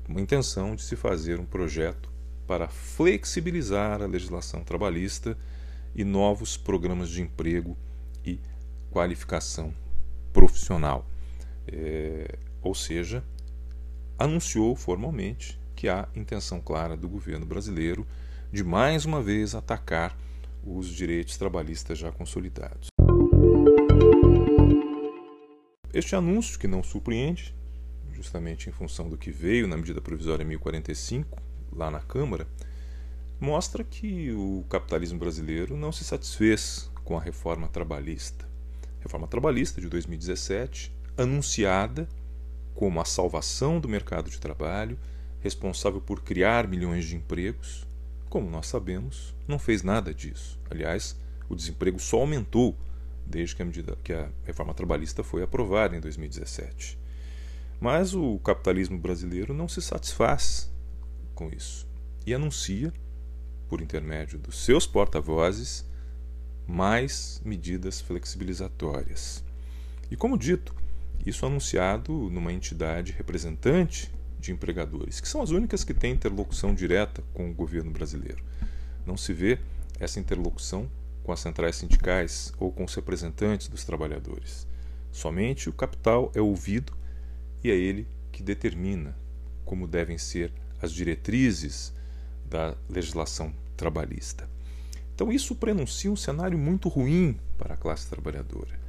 uma 0.08 0.20
intenção 0.20 0.76
de 0.76 0.84
se 0.84 0.98
fazer 0.98 1.40
um 1.40 1.46
projeto 1.46 2.12
para 2.46 2.68
flexibilizar 2.68 4.02
a 4.02 4.06
legislação 4.06 4.62
trabalhista 4.62 5.38
e 5.96 6.04
novos 6.04 6.58
programas 6.58 7.10
de 7.10 7.22
emprego 7.22 7.78
e 8.26 8.42
qualificação 8.92 9.74
profissional. 10.34 11.10
É, 11.66 12.38
ou 12.62 12.76
seja, 12.76 13.24
anunciou 14.20 14.76
formalmente 14.76 15.58
que 15.74 15.88
há 15.88 16.10
intenção 16.14 16.60
clara 16.60 16.98
do 16.98 17.08
governo 17.08 17.46
brasileiro 17.46 18.06
de 18.52 18.66
mais 18.66 19.06
uma 19.06 19.22
vez 19.22 19.56
atacar 19.56 20.18
os 20.62 20.90
direitos 20.90 21.38
trabalhistas 21.38 21.98
já 21.98 22.12
consolidados. 22.12 22.90
Este 25.94 26.16
anúncio, 26.16 26.60
que 26.60 26.68
não 26.68 26.84
surpreende, 26.84 27.56
justamente 28.22 28.70
em 28.70 28.72
função 28.72 29.10
do 29.10 29.18
que 29.18 29.32
veio 29.32 29.68
na 29.68 29.76
medida 29.76 30.00
provisória 30.00 30.46
1045, 30.46 31.42
lá 31.74 31.90
na 31.90 32.00
Câmara, 32.00 32.48
mostra 33.40 33.84
que 33.84 34.32
o 34.32 34.64
capitalismo 34.70 35.18
brasileiro 35.18 35.76
não 35.76 35.92
se 35.92 36.04
satisfez 36.04 36.92
com 37.04 37.18
a 37.18 37.22
reforma 37.22 37.68
trabalhista. 37.68 38.48
Reforma 39.00 39.28
trabalhista 39.28 39.82
de 39.82 39.90
2017, 39.90 40.94
anunciada 41.18 42.08
como 42.76 43.02
a 43.02 43.06
salvação 43.06 43.80
do 43.80 43.90
mercado 43.90 44.30
de 44.30 44.40
trabalho, 44.40 44.98
responsável 45.40 46.00
por 46.00 46.22
criar 46.22 46.68
milhões 46.68 47.06
de 47.06 47.16
empregos, 47.16 47.88
como 48.30 48.50
nós 48.50 48.68
sabemos, 48.68 49.36
não 49.48 49.58
fez 49.58 49.84
nada 49.84 50.14
disso. 50.14 50.60
Aliás, 50.70 51.20
o 51.50 51.56
desemprego 51.56 52.00
só 52.00 52.20
aumentou 52.20 52.78
desde 53.26 53.56
que 53.56 53.62
a, 53.62 53.66
medida, 53.66 53.98
que 54.04 54.14
a 54.14 54.30
reforma 54.46 54.74
trabalhista 54.74 55.24
foi 55.24 55.42
aprovada 55.42 55.96
em 55.96 56.00
2017. 56.00 57.01
Mas 57.82 58.14
o 58.14 58.38
capitalismo 58.38 59.00
brasileiro 59.00 59.56
não 59.56 59.68
se 59.68 59.82
satisfaz 59.82 60.72
com 61.34 61.50
isso 61.50 61.90
e 62.28 62.32
anuncia, 62.32 62.94
por 63.68 63.82
intermédio 63.82 64.38
dos 64.38 64.64
seus 64.64 64.86
porta-vozes, 64.86 65.84
mais 66.68 67.42
medidas 67.44 68.00
flexibilizatórias. 68.00 69.44
E 70.12 70.16
como 70.16 70.38
dito, 70.38 70.76
isso 71.26 71.44
anunciado 71.44 72.14
numa 72.30 72.54
entidade 72.54 73.14
representante 73.14 74.12
de 74.40 74.52
empregadores, 74.52 75.20
que 75.20 75.28
são 75.28 75.42
as 75.42 75.50
únicas 75.50 75.84
que 75.84 75.94
têm 75.94 76.14
interlocução 76.14 76.76
direta 76.76 77.24
com 77.34 77.50
o 77.50 77.54
governo 77.54 77.90
brasileiro. 77.90 78.44
Não 79.08 79.18
se 79.18 79.34
vê 79.34 79.58
essa 80.00 80.20
interlocução 80.20 80.88
com 81.24 81.32
as 81.32 81.40
centrais 81.40 81.78
sindicais 81.78 82.54
ou 82.60 82.72
com 82.72 82.84
os 82.84 82.94
representantes 82.94 83.68
dos 83.68 83.84
trabalhadores. 83.84 84.68
Somente 85.12 85.68
o 85.68 85.74
capital 85.74 86.32
é 86.36 86.42
ouvido 86.42 87.01
e 87.64 87.70
é 87.70 87.76
ele 87.76 88.08
que 88.32 88.42
determina 88.44 89.16
como 89.66 89.88
devem 89.88 90.18
ser 90.18 90.52
as 90.82 90.92
diretrizes 90.92 91.94
da 92.46 92.76
legislação 92.90 93.54
trabalhista. 93.78 94.50
Então, 95.14 95.32
isso 95.32 95.56
prenuncia 95.56 96.12
um 96.12 96.16
cenário 96.16 96.58
muito 96.58 96.90
ruim 96.90 97.40
para 97.58 97.76
a 97.76 97.78
classe 97.78 98.10
trabalhadora. 98.10 98.80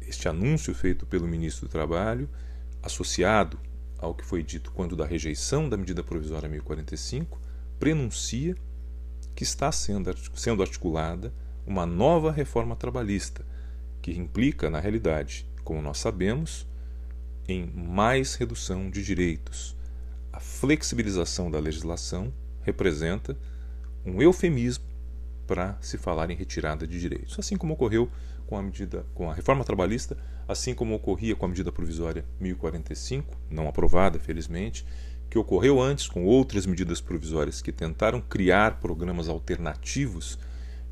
Este 0.00 0.28
anúncio 0.28 0.74
feito 0.74 1.06
pelo 1.06 1.28
ministro 1.28 1.68
do 1.68 1.70
Trabalho, 1.70 2.28
associado 2.82 3.58
ao 3.98 4.14
que 4.14 4.24
foi 4.24 4.42
dito 4.42 4.72
quando 4.72 4.96
da 4.96 5.04
rejeição 5.04 5.68
da 5.68 5.76
medida 5.76 6.02
provisória 6.02 6.48
1045, 6.48 7.38
prenuncia 7.78 8.56
que 9.34 9.42
está 9.42 9.70
sendo, 9.70 10.10
articulada 10.62 11.32
uma 11.66 11.86
nova 11.86 12.32
reforma 12.32 12.74
trabalhista, 12.74 13.44
que 14.02 14.12
implica, 14.12 14.70
na 14.70 14.80
realidade, 14.80 15.46
como 15.62 15.82
nós 15.82 15.98
sabemos, 15.98 16.66
em 17.50 17.66
mais 17.66 18.34
redução 18.34 18.88
de 18.90 19.02
direitos. 19.04 19.76
A 20.32 20.38
flexibilização 20.38 21.50
da 21.50 21.58
legislação 21.58 22.32
representa 22.62 23.36
um 24.04 24.22
eufemismo 24.22 24.84
para 25.46 25.76
se 25.80 25.98
falar 25.98 26.30
em 26.30 26.36
retirada 26.36 26.86
de 26.86 27.00
direitos, 27.00 27.36
assim 27.38 27.56
como 27.56 27.74
ocorreu 27.74 28.08
com 28.46 28.56
a 28.56 28.62
medida 28.62 29.04
com 29.14 29.30
a 29.30 29.34
reforma 29.34 29.64
trabalhista, 29.64 30.16
assim 30.46 30.74
como 30.74 30.94
ocorria 30.94 31.34
com 31.34 31.44
a 31.44 31.48
medida 31.48 31.72
provisória 31.72 32.24
1045, 32.38 33.36
não 33.50 33.68
aprovada, 33.68 34.18
felizmente, 34.18 34.86
que 35.28 35.38
ocorreu 35.38 35.80
antes 35.80 36.08
com 36.08 36.24
outras 36.24 36.66
medidas 36.66 37.00
provisórias 37.00 37.60
que 37.60 37.72
tentaram 37.72 38.20
criar 38.20 38.80
programas 38.80 39.28
alternativos 39.28 40.38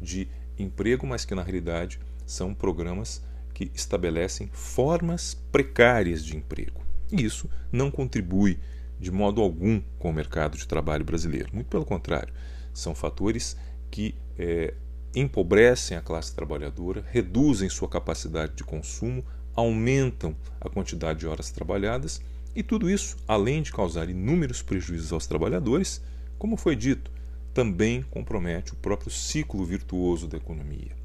de 0.01 0.29
emprego, 0.59 1.07
mas 1.07 1.25
que 1.25 1.35
na 1.35 1.43
realidade 1.43 2.01
são 2.27 2.55
programas 2.55 3.23
que 3.59 3.73
estabelecem 3.75 4.49
formas 4.53 5.35
precárias 5.51 6.25
de 6.25 6.37
emprego. 6.37 6.81
E 7.11 7.25
isso 7.25 7.51
não 7.73 7.91
contribui 7.91 8.57
de 9.01 9.11
modo 9.11 9.43
algum 9.43 9.83
com 9.99 10.11
o 10.11 10.13
mercado 10.13 10.57
de 10.57 10.65
trabalho 10.65 11.05
brasileiro. 11.05 11.49
Muito 11.53 11.67
pelo 11.67 11.85
contrário, 11.85 12.33
são 12.73 12.95
fatores 12.95 13.57
que 13.91 14.15
é, 14.39 14.75
empobrecem 15.13 15.97
a 15.97 16.01
classe 16.01 16.33
trabalhadora, 16.33 17.05
reduzem 17.11 17.69
sua 17.69 17.89
capacidade 17.89 18.55
de 18.55 18.63
consumo, 18.63 19.25
aumentam 19.57 20.37
a 20.61 20.71
quantidade 20.71 21.19
de 21.19 21.27
horas 21.27 21.51
trabalhadas 21.51 22.23
e 22.55 22.63
tudo 22.63 22.89
isso, 22.89 23.17
além 23.27 23.61
de 23.61 23.73
causar 23.73 24.09
inúmeros 24.09 24.63
prejuízos 24.63 25.13
aos 25.13 25.27
trabalhadores, 25.27 26.01
como 26.39 26.57
foi 26.57 26.77
dito, 26.77 27.11
também 27.53 28.03
compromete 28.03 28.73
o 28.73 28.77
próprio 28.77 29.11
ciclo 29.11 29.65
virtuoso 29.65 30.29
da 30.29 30.37
economia. 30.37 30.97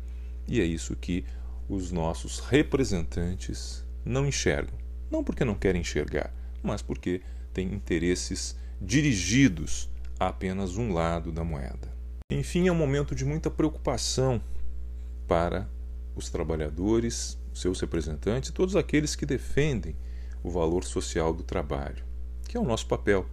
E 0.48 0.62
é 0.62 0.64
isso 0.64 0.96
que 0.96 1.26
os 1.68 1.92
nossos 1.92 2.40
representantes 2.40 3.86
não 4.04 4.26
enxergam. 4.26 4.78
Não 5.10 5.24
porque 5.24 5.46
não 5.46 5.56
querem 5.56 5.82
enxergar, 5.82 6.34
mas 6.62 6.82
porque 6.82 7.22
têm 7.54 7.74
interesses 7.74 8.56
dirigidos 8.82 9.90
a 10.20 10.28
apenas 10.28 10.78
um 10.78 10.94
lado 10.94 11.32
da 11.32 11.44
moeda. 11.44 11.92
Enfim, 12.30 12.68
é 12.68 12.72
um 12.72 12.76
momento 12.76 13.14
de 13.14 13.26
muita 13.26 13.50
preocupação 13.52 14.42
para 15.28 15.70
os 16.16 16.30
trabalhadores, 16.30 17.38
seus 17.54 17.80
representantes 17.80 18.50
e 18.50 18.54
todos 18.54 18.76
aqueles 18.76 19.16
que 19.16 19.26
defendem 19.26 19.96
o 20.42 20.50
valor 20.50 20.84
social 20.84 21.34
do 21.34 21.44
trabalho, 21.44 22.04
que 22.48 22.58
é 22.58 22.60
o 22.60 22.66
nosso 22.66 22.88
papel. 22.88 23.26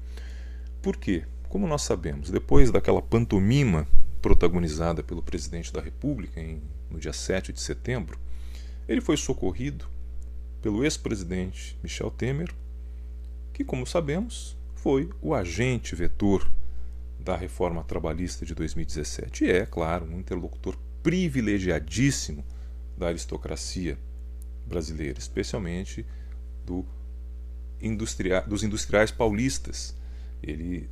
Por 0.83 0.97
quê? 0.97 1.25
Como 1.49 1.67
nós 1.67 1.83
sabemos, 1.83 2.31
depois 2.31 2.71
daquela 2.71 3.03
pantomima 3.03 3.87
protagonizada 4.21 5.03
pelo 5.03 5.23
presidente 5.23 5.73
da 5.73 5.81
República 5.81 6.41
em, 6.41 6.63
no 6.91 6.99
dia 6.99 7.13
7 7.13 7.53
de 7.53 7.61
setembro, 7.61 8.19
ele 8.89 9.01
foi 9.01 9.17
socorrido 9.17 9.87
pelo 10.61 10.85
ex-presidente 10.85 11.79
Michel 11.83 12.11
Temer, 12.11 12.53
que, 13.53 13.65
como 13.65 13.87
sabemos, 13.87 14.57
foi 14.75 15.11
o 15.21 15.35
agente 15.35 15.95
vetor 15.95 16.51
da 17.19 17.37
reforma 17.37 17.85
trabalhista 17.85 18.47
de 18.47 18.55
2017 18.55 19.45
e 19.45 19.51
é, 19.51 19.67
claro, 19.67 20.07
um 20.07 20.19
interlocutor 20.19 20.77
privilegiadíssimo 21.03 22.45
da 22.97 23.09
aristocracia 23.09 23.99
brasileira, 24.67 25.19
especialmente 25.19 26.07
do 26.65 26.85
industria 27.81 28.43
dos 28.43 28.63
industriais 28.63 29.11
paulistas. 29.11 29.97
Ele 30.43 30.89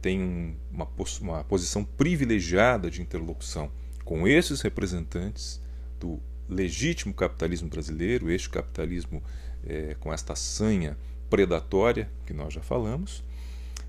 tem 0.00 0.56
uma, 0.70 0.88
uma 1.20 1.44
posição 1.44 1.84
privilegiada 1.84 2.90
de 2.90 3.00
interlocução 3.00 3.70
com 4.04 4.26
esses 4.26 4.60
representantes 4.60 5.60
do 6.00 6.20
legítimo 6.48 7.12
capitalismo 7.12 7.68
brasileiro, 7.68 8.30
este 8.30 8.48
capitalismo 8.48 9.22
é, 9.66 9.94
com 10.00 10.12
esta 10.12 10.34
sanha 10.34 10.96
predatória 11.28 12.10
que 12.24 12.32
nós 12.32 12.54
já 12.54 12.62
falamos, 12.62 13.22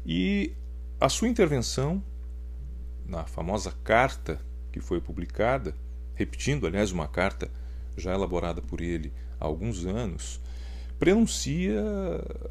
e 0.06 0.52
a 1.00 1.08
sua 1.08 1.30
intervenção 1.30 2.04
na 3.06 3.24
famosa 3.26 3.74
carta 3.84 4.40
que 4.72 4.80
foi 4.80 5.00
publicada, 5.00 5.74
repetindo, 6.16 6.68
aliás, 6.68 6.92
uma 6.92 7.08
carta 7.08 7.50
já 7.98 8.14
elaborada 8.14 8.62
por 8.62 8.82
ele 8.82 9.12
há 9.40 9.46
alguns 9.46 9.86
anos, 9.86 10.40
prenuncia 11.00 11.82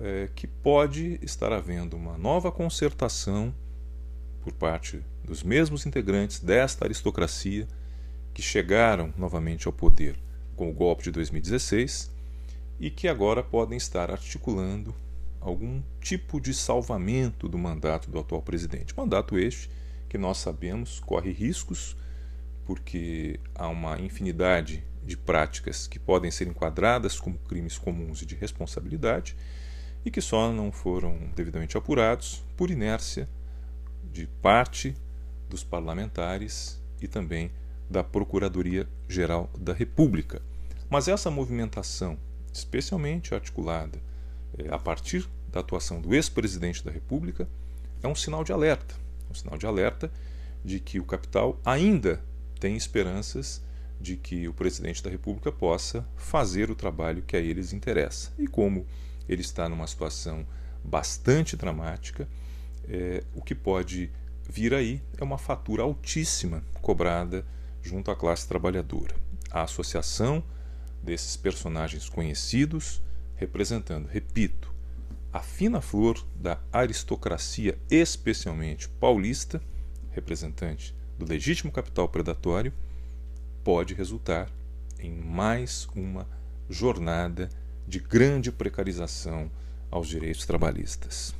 é, 0.00 0.30
que 0.34 0.46
pode 0.46 1.20
estar 1.22 1.52
havendo 1.52 1.96
uma 1.96 2.16
nova 2.16 2.50
concertação 2.50 3.54
por 4.40 4.54
parte 4.54 5.04
dos 5.22 5.42
mesmos 5.42 5.84
integrantes 5.84 6.40
desta 6.40 6.86
aristocracia 6.86 7.68
que 8.32 8.40
chegaram 8.40 9.12
novamente 9.18 9.66
ao 9.66 9.72
poder 9.72 10.16
com 10.56 10.70
o 10.70 10.72
golpe 10.72 11.04
de 11.04 11.10
2016 11.10 12.10
e 12.80 12.90
que 12.90 13.06
agora 13.06 13.42
podem 13.42 13.76
estar 13.76 14.10
articulando 14.10 14.94
algum 15.40 15.82
tipo 16.00 16.40
de 16.40 16.54
salvamento 16.54 17.48
do 17.48 17.58
mandato 17.58 18.10
do 18.10 18.18
atual 18.18 18.40
presidente. 18.40 18.96
Mandato 18.96 19.38
este 19.38 19.68
que 20.08 20.16
nós 20.16 20.38
sabemos 20.38 21.00
corre 21.00 21.32
riscos, 21.32 21.94
porque 22.64 23.38
há 23.54 23.68
uma 23.68 24.00
infinidade 24.00 24.82
de 25.04 25.16
práticas 25.16 25.86
que 25.86 25.98
podem 25.98 26.30
ser 26.30 26.46
enquadradas 26.46 27.18
como 27.18 27.38
crimes 27.38 27.78
comuns 27.78 28.22
e 28.22 28.26
de 28.26 28.34
responsabilidade 28.34 29.36
e 30.04 30.10
que 30.10 30.20
só 30.20 30.52
não 30.52 30.70
foram 30.70 31.30
devidamente 31.34 31.76
apurados 31.76 32.44
por 32.56 32.70
inércia 32.70 33.28
de 34.12 34.26
parte 34.26 34.94
dos 35.48 35.64
parlamentares 35.64 36.80
e 37.00 37.08
também 37.08 37.50
da 37.88 38.04
Procuradoria 38.04 38.88
Geral 39.08 39.50
da 39.58 39.72
República. 39.72 40.42
Mas 40.90 41.08
essa 41.08 41.30
movimentação, 41.30 42.18
especialmente 42.52 43.34
articulada 43.34 44.00
é, 44.58 44.72
a 44.72 44.78
partir 44.78 45.28
da 45.50 45.60
atuação 45.60 46.00
do 46.00 46.14
ex-presidente 46.14 46.84
da 46.84 46.90
República, 46.90 47.48
é 48.02 48.08
um 48.08 48.14
sinal 48.14 48.44
de 48.44 48.52
alerta. 48.52 48.94
Um 49.30 49.34
sinal 49.34 49.58
de 49.58 49.66
alerta 49.66 50.10
de 50.64 50.80
que 50.80 51.00
o 51.00 51.04
capital 51.04 51.58
ainda 51.64 52.22
tem 52.58 52.76
esperanças 52.76 53.62
de 54.00 54.16
que 54.16 54.46
o 54.48 54.54
presidente 54.54 55.02
da 55.02 55.10
República 55.10 55.50
possa 55.50 56.06
fazer 56.16 56.70
o 56.70 56.74
trabalho 56.74 57.22
que 57.22 57.36
a 57.36 57.40
eles 57.40 57.72
interessa. 57.72 58.32
E 58.38 58.46
como 58.46 58.86
ele 59.28 59.42
está 59.42 59.68
numa 59.68 59.86
situação 59.86 60.46
bastante 60.84 61.56
dramática, 61.56 62.28
é, 62.88 63.22
o 63.34 63.42
que 63.42 63.54
pode 63.54 64.10
vir 64.48 64.72
aí 64.72 65.02
é 65.18 65.24
uma 65.24 65.36
fatura 65.36 65.82
altíssima 65.82 66.62
cobrada 66.80 67.44
junto 67.82 68.10
à 68.10 68.16
classe 68.16 68.48
trabalhadora. 68.48 69.14
A 69.50 69.62
associação 69.62 70.42
desses 71.02 71.36
personagens 71.36 72.08
conhecidos 72.08 73.02
representando, 73.36 74.06
repito, 74.06 74.72
a 75.32 75.40
fina 75.40 75.80
flor 75.80 76.24
da 76.34 76.58
aristocracia, 76.72 77.78
especialmente 77.90 78.88
paulista, 78.88 79.60
representante 80.10 80.94
do 81.18 81.26
legítimo 81.26 81.70
capital 81.70 82.08
predatório, 82.08 82.72
pode 83.68 83.92
resultar 83.92 84.50
em 84.98 85.12
mais 85.12 85.86
uma 85.94 86.26
jornada 86.70 87.50
de 87.86 87.98
grande 88.00 88.50
precarização 88.50 89.50
aos 89.90 90.08
direitos 90.08 90.46
trabalhistas. 90.46 91.34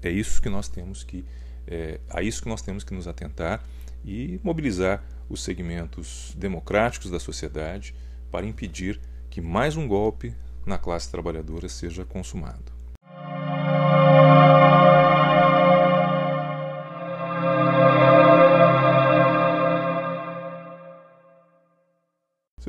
É 0.00 0.08
isso 0.08 0.40
que 0.40 0.48
nós 0.48 0.68
temos 0.68 1.02
que 1.02 1.24
é, 1.66 1.98
a 2.08 2.22
isso 2.22 2.40
que 2.40 2.48
nós 2.48 2.62
temos 2.62 2.84
que 2.84 2.94
nos 2.94 3.08
atentar 3.08 3.64
e 4.04 4.38
mobilizar 4.44 5.02
os 5.28 5.42
segmentos 5.42 6.32
democráticos 6.38 7.10
da 7.10 7.18
sociedade 7.18 7.96
para 8.30 8.46
impedir 8.46 9.00
que 9.28 9.40
mais 9.40 9.76
um 9.76 9.88
golpe 9.88 10.32
na 10.64 10.78
classe 10.78 11.10
trabalhadora 11.10 11.68
seja 11.68 12.04
consumado. 12.04 12.81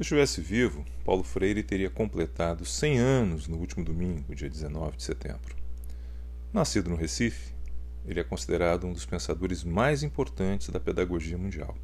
Estivesse 0.03 0.41
vivo, 0.41 0.85
Paulo 1.03 1.23
Freire 1.23 1.63
teria 1.63 1.89
completado 1.89 2.65
100 2.65 2.97
anos 2.99 3.47
no 3.47 3.57
último 3.57 3.83
domingo, 3.83 4.35
dia 4.35 4.49
19 4.49 4.97
de 4.97 5.03
setembro. 5.03 5.55
Nascido 6.51 6.89
no 6.89 6.95
Recife, 6.95 7.53
ele 8.05 8.19
é 8.19 8.23
considerado 8.23 8.85
um 8.85 8.93
dos 8.93 9.05
pensadores 9.05 9.63
mais 9.63 10.03
importantes 10.03 10.69
da 10.69 10.79
pedagogia 10.79 11.37
mundial, 11.37 11.75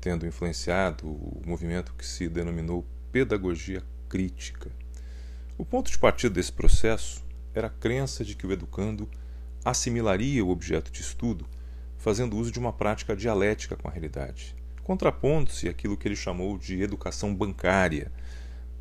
tendo 0.00 0.26
influenciado 0.26 1.06
o 1.06 1.40
movimento 1.46 1.94
que 1.94 2.04
se 2.04 2.28
denominou 2.28 2.84
pedagogia 3.12 3.82
crítica. 4.08 4.70
O 5.56 5.64
ponto 5.64 5.90
de 5.90 5.98
partida 5.98 6.34
desse 6.34 6.52
processo 6.52 7.24
era 7.54 7.68
a 7.68 7.70
crença 7.70 8.24
de 8.24 8.34
que 8.34 8.46
o 8.46 8.52
educando 8.52 9.08
assimilaria 9.64 10.44
o 10.44 10.50
objeto 10.50 10.90
de 10.90 11.00
estudo 11.00 11.46
fazendo 11.96 12.36
uso 12.36 12.50
de 12.50 12.58
uma 12.58 12.72
prática 12.72 13.16
dialética 13.16 13.76
com 13.76 13.88
a 13.88 13.90
realidade, 13.90 14.54
contrapondo-se 14.86 15.68
àquilo 15.68 15.96
que 15.96 16.06
ele 16.06 16.14
chamou 16.14 16.56
de 16.56 16.80
educação 16.80 17.34
bancária, 17.34 18.12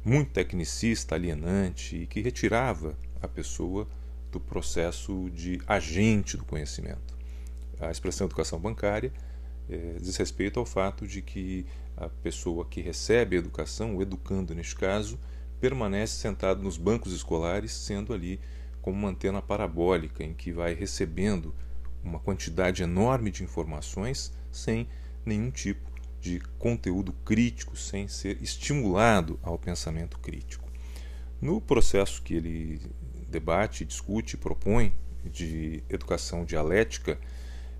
muito 0.03 0.29
tecnicista, 0.29 1.15
alienante 1.15 1.95
e 1.95 2.05
que 2.05 2.21
retirava 2.21 2.95
a 3.19 3.27
pessoa 3.27 3.87
do 4.31 4.39
processo 4.39 5.31
de 5.31 5.59
agente 5.65 6.37
do 6.37 6.45
conhecimento. 6.45 7.17
a 7.79 7.89
expressão 7.89 8.27
educação 8.27 8.59
bancária 8.59 9.11
é, 9.67 9.95
diz 9.99 10.15
respeito 10.15 10.59
ao 10.59 10.65
fato 10.67 11.07
de 11.07 11.23
que 11.23 11.65
a 11.97 12.07
pessoa 12.07 12.65
que 12.65 12.81
recebe 12.81 13.35
a 13.35 13.39
educação, 13.39 13.95
o 13.95 14.01
educando 14.03 14.53
neste 14.53 14.75
caso, 14.75 15.19
permanece 15.59 16.19
sentado 16.19 16.61
nos 16.61 16.77
bancos 16.77 17.13
escolares, 17.13 17.71
sendo 17.71 18.13
ali 18.13 18.39
como 18.79 18.95
uma 18.95 19.09
antena 19.09 19.41
parabólica 19.41 20.23
em 20.23 20.35
que 20.35 20.51
vai 20.51 20.75
recebendo 20.75 21.51
uma 22.03 22.19
quantidade 22.19 22.83
enorme 22.83 23.31
de 23.31 23.43
informações 23.43 24.31
sem 24.51 24.87
nenhum 25.25 25.49
tipo 25.49 25.94
de 26.25 26.39
conteúdo 26.57 27.13
crítico, 27.23 27.77
sem 27.77 28.07
ser 28.07 28.41
estimulado 28.41 29.39
ao 29.43 29.59
pensamento 29.59 30.17
crítico. 30.17 30.67
No 31.39 31.61
processo 31.61 32.19
que 32.23 32.33
ele 32.33 32.81
debate, 33.29 33.85
discute, 33.85 34.35
propõe 34.35 34.91
de 35.23 35.83
educação 35.87 36.43
dialética, 36.43 37.19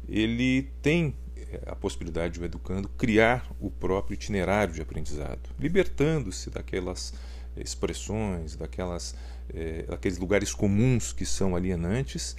ele 0.07 0.69
tem 0.79 1.15
eh, 1.35 1.59
a 1.65 1.75
possibilidade 1.75 2.35
de 2.35 2.41
o 2.41 2.45
educando 2.45 2.87
criar 2.89 3.51
o 3.59 3.71
próprio 3.71 4.13
itinerário 4.13 4.75
de 4.75 4.81
aprendizado, 4.81 5.49
libertando-se 5.59 6.51
daquelas 6.51 7.15
expressões, 7.57 8.55
daquelas, 8.55 9.15
é, 9.51 9.83
daqueles 9.83 10.19
lugares 10.19 10.53
comuns 10.53 11.11
que 11.11 11.25
são 11.25 11.55
alienantes, 11.55 12.35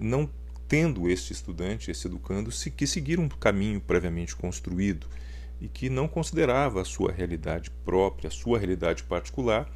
não 0.00 0.28
tendo 0.68 1.08
este 1.08 1.32
estudante, 1.32 1.90
esse 1.90 2.06
educando, 2.06 2.50
que 2.76 2.86
seguir 2.86 3.18
um 3.18 3.28
caminho 3.28 3.80
previamente 3.80 4.36
construído 4.36 5.06
e 5.60 5.66
que 5.66 5.88
não 5.88 6.06
considerava 6.06 6.82
a 6.82 6.84
sua 6.84 7.10
realidade 7.10 7.70
própria, 7.84 8.28
a 8.28 8.30
sua 8.30 8.58
realidade 8.58 9.02
particular, 9.02 9.68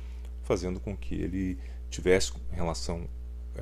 fazendo 0.43 0.79
com 0.79 0.97
que 0.97 1.15
ele 1.15 1.59
tivesse 1.91 2.33
relação, 2.51 3.09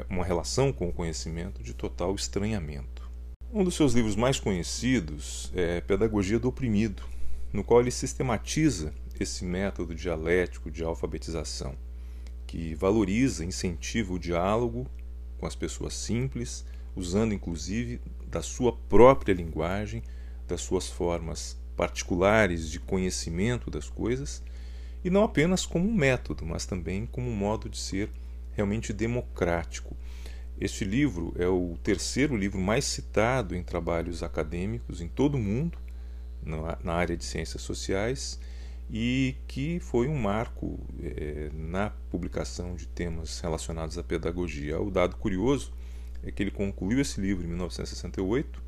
uma 0.08 0.24
relação 0.24 0.72
com 0.72 0.88
o 0.88 0.92
conhecimento 0.92 1.62
de 1.62 1.72
total 1.72 2.14
estranhamento. 2.14 3.08
Um 3.52 3.64
dos 3.64 3.74
seus 3.74 3.92
livros 3.94 4.16
mais 4.16 4.38
conhecidos 4.38 5.50
é 5.54 5.80
Pedagogia 5.80 6.38
do 6.38 6.48
Oprimido, 6.48 7.02
no 7.52 7.64
qual 7.64 7.80
ele 7.80 7.90
sistematiza 7.90 8.92
esse 9.18 9.44
método 9.44 9.94
dialético 9.94 10.70
de 10.70 10.82
alfabetização, 10.82 11.74
que 12.46 12.74
valoriza, 12.74 13.44
incentiva 13.44 14.12
o 14.12 14.18
diálogo 14.18 14.86
com 15.38 15.46
as 15.46 15.54
pessoas 15.54 15.94
simples, 15.94 16.64
usando 17.00 17.32
inclusive 17.32 18.00
da 18.26 18.42
sua 18.42 18.72
própria 18.72 19.32
linguagem, 19.32 20.02
das 20.46 20.60
suas 20.60 20.88
formas 20.88 21.58
particulares 21.76 22.70
de 22.70 22.78
conhecimento 22.78 23.70
das 23.70 23.88
coisas, 23.88 24.42
e 25.02 25.10
não 25.10 25.24
apenas 25.24 25.64
como 25.64 25.88
um 25.88 25.94
método, 25.94 26.44
mas 26.44 26.66
também 26.66 27.06
como 27.06 27.28
um 27.28 27.34
modo 27.34 27.68
de 27.68 27.78
ser 27.78 28.10
realmente 28.52 28.92
democrático. 28.92 29.96
Este 30.60 30.84
livro 30.84 31.34
é 31.38 31.48
o 31.48 31.78
terceiro 31.82 32.36
livro 32.36 32.60
mais 32.60 32.84
citado 32.84 33.56
em 33.56 33.62
trabalhos 33.62 34.22
acadêmicos 34.22 35.00
em 35.00 35.08
todo 35.08 35.36
o 35.36 35.38
mundo, 35.38 35.78
na 36.84 36.92
área 36.92 37.16
de 37.16 37.24
ciências 37.24 37.62
sociais, 37.62 38.38
e 38.92 39.36
que 39.46 39.78
foi 39.80 40.08
um 40.08 40.18
marco 40.18 40.80
é, 41.00 41.50
na 41.54 41.90
publicação 42.10 42.74
de 42.74 42.86
temas 42.88 43.40
relacionados 43.40 43.96
à 43.96 44.02
pedagogia. 44.02 44.80
O 44.80 44.90
dado 44.90 45.16
curioso 45.16 45.72
é 46.22 46.30
que 46.30 46.42
ele 46.42 46.50
concluiu 46.50 47.00
esse 47.00 47.20
livro 47.20 47.44
em 47.44 47.48
1968, 47.48 48.62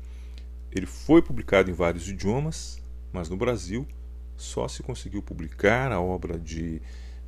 ele 0.71 0.85
foi 0.85 1.21
publicado 1.21 1.69
em 1.69 1.73
vários 1.73 2.07
idiomas, 2.09 2.81
mas 3.11 3.29
no 3.29 3.37
Brasil 3.37 3.87
só 4.35 4.67
se 4.67 4.81
conseguiu 4.81 5.21
publicar 5.21 5.91
a 5.91 6.01
obra 6.01 6.39
de 6.39 6.81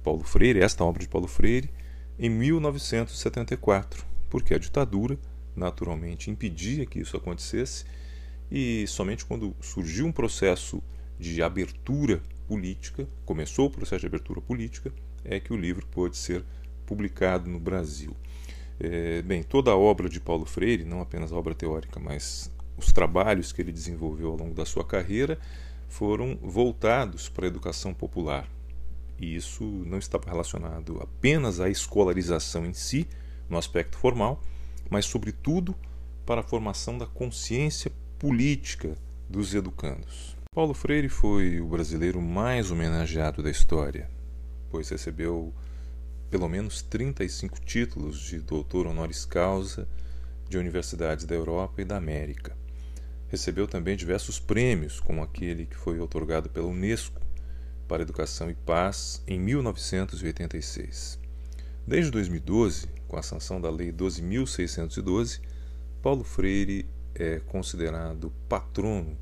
Paulo 0.04 0.24
Freire, 0.24 0.60
esta 0.60 0.84
obra 0.84 1.02
de 1.02 1.08
Paulo 1.08 1.28
Freire, 1.28 1.70
em 2.18 2.30
1974, 2.30 4.06
porque 4.30 4.54
a 4.54 4.58
ditadura 4.58 5.18
naturalmente 5.56 6.30
impedia 6.30 6.86
que 6.86 7.00
isso 7.00 7.16
acontecesse 7.16 7.86
e 8.52 8.86
somente 8.88 9.26
quando 9.26 9.56
surgiu 9.62 10.06
um 10.06 10.12
processo 10.12 10.82
de 11.20 11.42
abertura 11.42 12.22
política, 12.48 13.08
começou 13.26 13.68
o 13.68 13.72
processo 13.72 14.02
de 14.02 14.08
abertura 14.08 14.42
política, 14.42 14.94
é 15.24 15.40
que 15.40 15.52
o 15.52 15.58
livro 15.58 15.86
pôde 15.88 16.18
ser 16.18 16.44
publicado 16.86 17.50
no 17.50 17.60
Brasil. 17.60 18.16
É, 18.80 19.22
bem, 19.22 19.42
toda 19.42 19.72
a 19.72 19.78
obra 19.78 20.10
de 20.10 20.20
Paulo 20.20 20.46
Freire, 20.46 20.84
não 20.84 21.02
apenas 21.02 21.32
a 21.32 21.36
obra 21.36 21.56
teórica, 21.56 22.00
mas 22.00 22.52
os 22.78 22.92
trabalhos 22.92 23.52
que 23.52 23.62
ele 23.62 23.72
desenvolveu 23.72 24.32
ao 24.32 24.38
longo 24.38 24.54
da 24.54 24.66
sua 24.66 24.84
carreira 24.84 25.40
foram 25.88 26.38
voltados 26.42 27.30
para 27.30 27.46
a 27.46 27.48
educação 27.48 27.94
popular. 27.94 28.50
E 29.18 29.36
isso 29.36 29.64
não 29.64 29.98
estava 29.98 30.30
relacionado 30.30 31.00
apenas 31.02 31.60
à 31.60 31.70
escolarização 31.70 32.66
em 32.66 32.74
si, 32.74 33.08
no 33.50 33.58
aspecto 33.58 33.98
formal, 33.98 34.42
mas, 34.90 35.06
sobretudo, 35.06 35.74
para 36.26 36.42
a 36.42 36.44
formação 36.44 36.98
da 36.98 37.06
consciência 37.06 37.92
política 38.20 38.98
dos 39.30 39.54
educandos. 39.54 40.36
Paulo 40.54 40.74
Freire 40.74 41.10
foi 41.10 41.60
o 41.62 41.68
brasileiro 41.68 42.22
mais 42.22 42.72
homenageado 42.72 43.42
da 43.42 43.50
história, 43.50 44.10
pois 44.70 44.90
recebeu 44.90 45.54
pelo 46.36 46.50
menos 46.50 46.82
35 46.82 47.62
títulos 47.62 48.20
de 48.20 48.42
doutor 48.42 48.88
honoris 48.88 49.24
causa 49.24 49.88
de 50.50 50.58
universidades 50.58 51.24
da 51.24 51.34
Europa 51.34 51.82
e 51.82 51.86
da 51.86 51.96
América. 51.96 52.58
Recebeu 53.30 53.66
também 53.66 53.96
diversos 53.96 54.38
prêmios, 54.38 55.00
como 55.00 55.24
aquele 55.24 55.66
que 55.66 55.78
foi 55.78 55.98
otorgado 55.98 56.50
pela 56.50 56.68
Unesco 56.68 57.22
para 57.88 58.02
Educação 58.02 58.52
e 58.52 58.54
Paz 58.54 59.24
em 59.26 59.40
1986. 59.40 61.18
Desde 61.88 62.12
2012, 62.12 62.90
com 63.08 63.16
a 63.16 63.24
sanção 63.24 63.62
da 63.62 63.70
Lei 63.70 63.94
12.612, 63.94 65.40
Paulo 66.02 66.26
Freire 66.26 66.86
é 67.14 67.40
considerado 67.40 68.30
patrono 68.50 69.18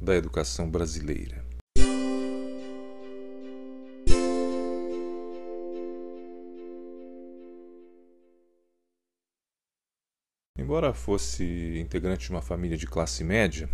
da 0.00 0.16
educação 0.16 0.70
brasileira. 0.70 1.45
Embora 10.66 10.92
fosse 10.92 11.78
integrante 11.78 12.26
de 12.26 12.32
uma 12.32 12.42
família 12.42 12.76
de 12.76 12.88
classe 12.88 13.22
média, 13.22 13.68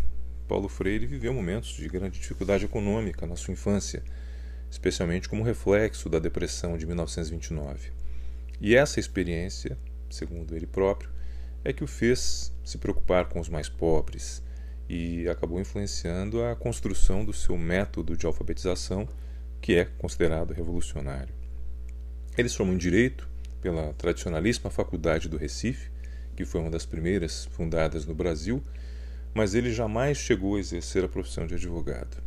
Paulo 0.47 0.69
Freire 0.69 1.07
viveu 1.07 1.33
momentos 1.33 1.71
de 1.71 1.89
grande 1.89 2.21
dificuldade 2.21 2.67
econômica 2.67 3.27
na 3.27 3.35
sua 3.35 3.53
infância, 3.53 4.03
especialmente 4.71 5.27
como 5.27 5.43
reflexo 5.43 6.11
da 6.11 6.19
depressão 6.19 6.77
de 6.77 6.85
1929. 6.85 7.93
E 8.61 8.77
essa 8.77 9.01
experiência, 9.01 9.79
segundo 10.11 10.55
ele 10.55 10.67
próprio, 10.67 11.09
é 11.65 11.73
que 11.73 11.83
o 11.83 11.87
fez 11.87 12.53
se 12.63 12.77
preocupar 12.77 13.27
com 13.27 13.41
os 13.41 13.49
mais 13.49 13.71
pobres, 13.71 14.43
e 14.87 15.27
acabou 15.31 15.59
influenciando 15.59 16.45
a 16.45 16.55
construção 16.55 17.25
do 17.25 17.33
seu 17.33 17.57
método 17.57 18.19
de 18.19 18.27
alfabetização, 18.27 19.09
que 19.63 19.77
é 19.77 19.87
considerado 19.87 20.53
revolucionário. 20.53 21.35
Ele 22.37 22.51
se 22.51 22.57
formou 22.59 22.75
em 22.75 22.79
Direito 22.79 23.27
pela 23.63 23.95
tradicionalíssima 23.95 24.69
Faculdade 24.69 25.27
do 25.27 25.39
Recife, 25.39 25.91
que 26.37 26.45
foi 26.45 26.61
uma 26.61 26.71
das 26.71 26.87
primeiras 26.87 27.47
fundadas 27.47 28.07
no 28.07 28.15
Brasil, 28.15 28.63
mas 29.35 29.55
ele 29.55 29.73
jamais 29.73 30.19
chegou 30.19 30.57
a 30.57 30.61
exercer 30.61 31.05
a 31.05 31.09
profissão 31.09 31.47
de 31.47 31.55
advogado. 31.55 32.23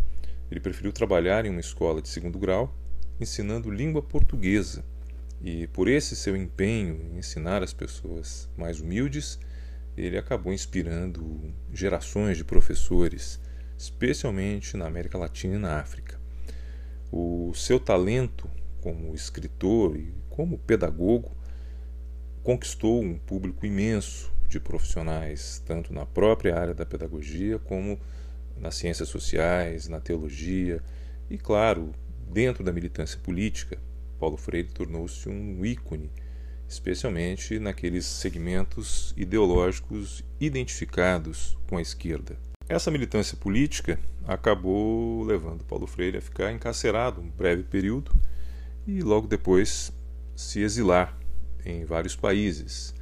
Ele 0.50 0.60
preferiu 0.60 0.92
trabalhar 0.92 1.46
em 1.46 1.50
uma 1.50 1.60
escola 1.60 2.02
de 2.02 2.10
segundo 2.10 2.38
grau, 2.38 2.76
ensinando 3.20 3.72
língua 3.72 4.02
portuguesa, 4.02 4.84
e 5.42 5.68
por 5.68 5.88
esse 5.88 6.16
seu 6.16 6.36
empenho 6.36 7.00
em 7.02 7.18
ensinar 7.18 7.62
as 7.62 7.74
pessoas 7.74 8.50
mais 8.58 8.80
humildes, 8.80 9.40
ele 9.98 10.18
acabou 10.18 10.52
inspirando 10.52 11.54
gerações 11.74 12.38
de 12.38 12.44
professores, 12.44 13.40
especialmente 13.78 14.76
na 14.76 14.88
América 14.88 15.18
Latina 15.18 15.56
e 15.56 15.60
na 15.60 15.80
África. 15.80 16.20
O 17.12 17.54
seu 17.54 17.80
talento 17.80 18.50
como 18.82 19.16
escritor 19.16 19.96
e 19.96 20.14
como 20.30 20.58
pedagogo 20.58 21.36
conquistou 22.46 23.02
um 23.02 23.18
público 23.18 23.66
imenso 23.66 24.32
de 24.48 24.60
profissionais, 24.60 25.64
tanto 25.66 25.92
na 25.92 26.06
própria 26.06 26.56
área 26.56 26.76
da 26.76 26.86
pedagogia 26.86 27.58
como 27.58 28.00
nas 28.56 28.76
ciências 28.76 29.10
sociais, 29.10 29.88
na 29.88 30.00
teologia 30.00 30.80
e, 31.28 31.40
claro, 31.40 31.92
dentro 32.32 32.64
da 32.64 32.72
militância 32.72 33.20
política. 33.20 33.80
Paulo 34.20 34.38
Freire 34.38 34.70
tornou-se 34.70 35.28
um 35.28 35.66
ícone 35.66 36.12
especialmente 36.70 37.58
naqueles 37.58 38.06
segmentos 38.06 39.12
ideológicos 39.18 40.24
identificados 40.40 41.58
com 41.68 41.78
a 41.78 41.82
esquerda. 41.82 42.38
Essa 42.70 42.92
militância 42.92 43.36
política 43.36 44.00
acabou 44.24 45.24
levando 45.24 45.64
Paulo 45.64 45.88
Freire 45.88 46.20
a 46.20 46.22
ficar 46.22 46.52
encarcerado 46.52 47.22
um 47.22 47.30
breve 47.30 47.64
período 47.64 48.12
e 48.86 49.02
logo 49.02 49.28
depois 49.28 49.92
se 50.36 50.62
exilar 50.62 51.25
em 51.66 51.84
vários 51.84 52.16
países. 52.16 52.94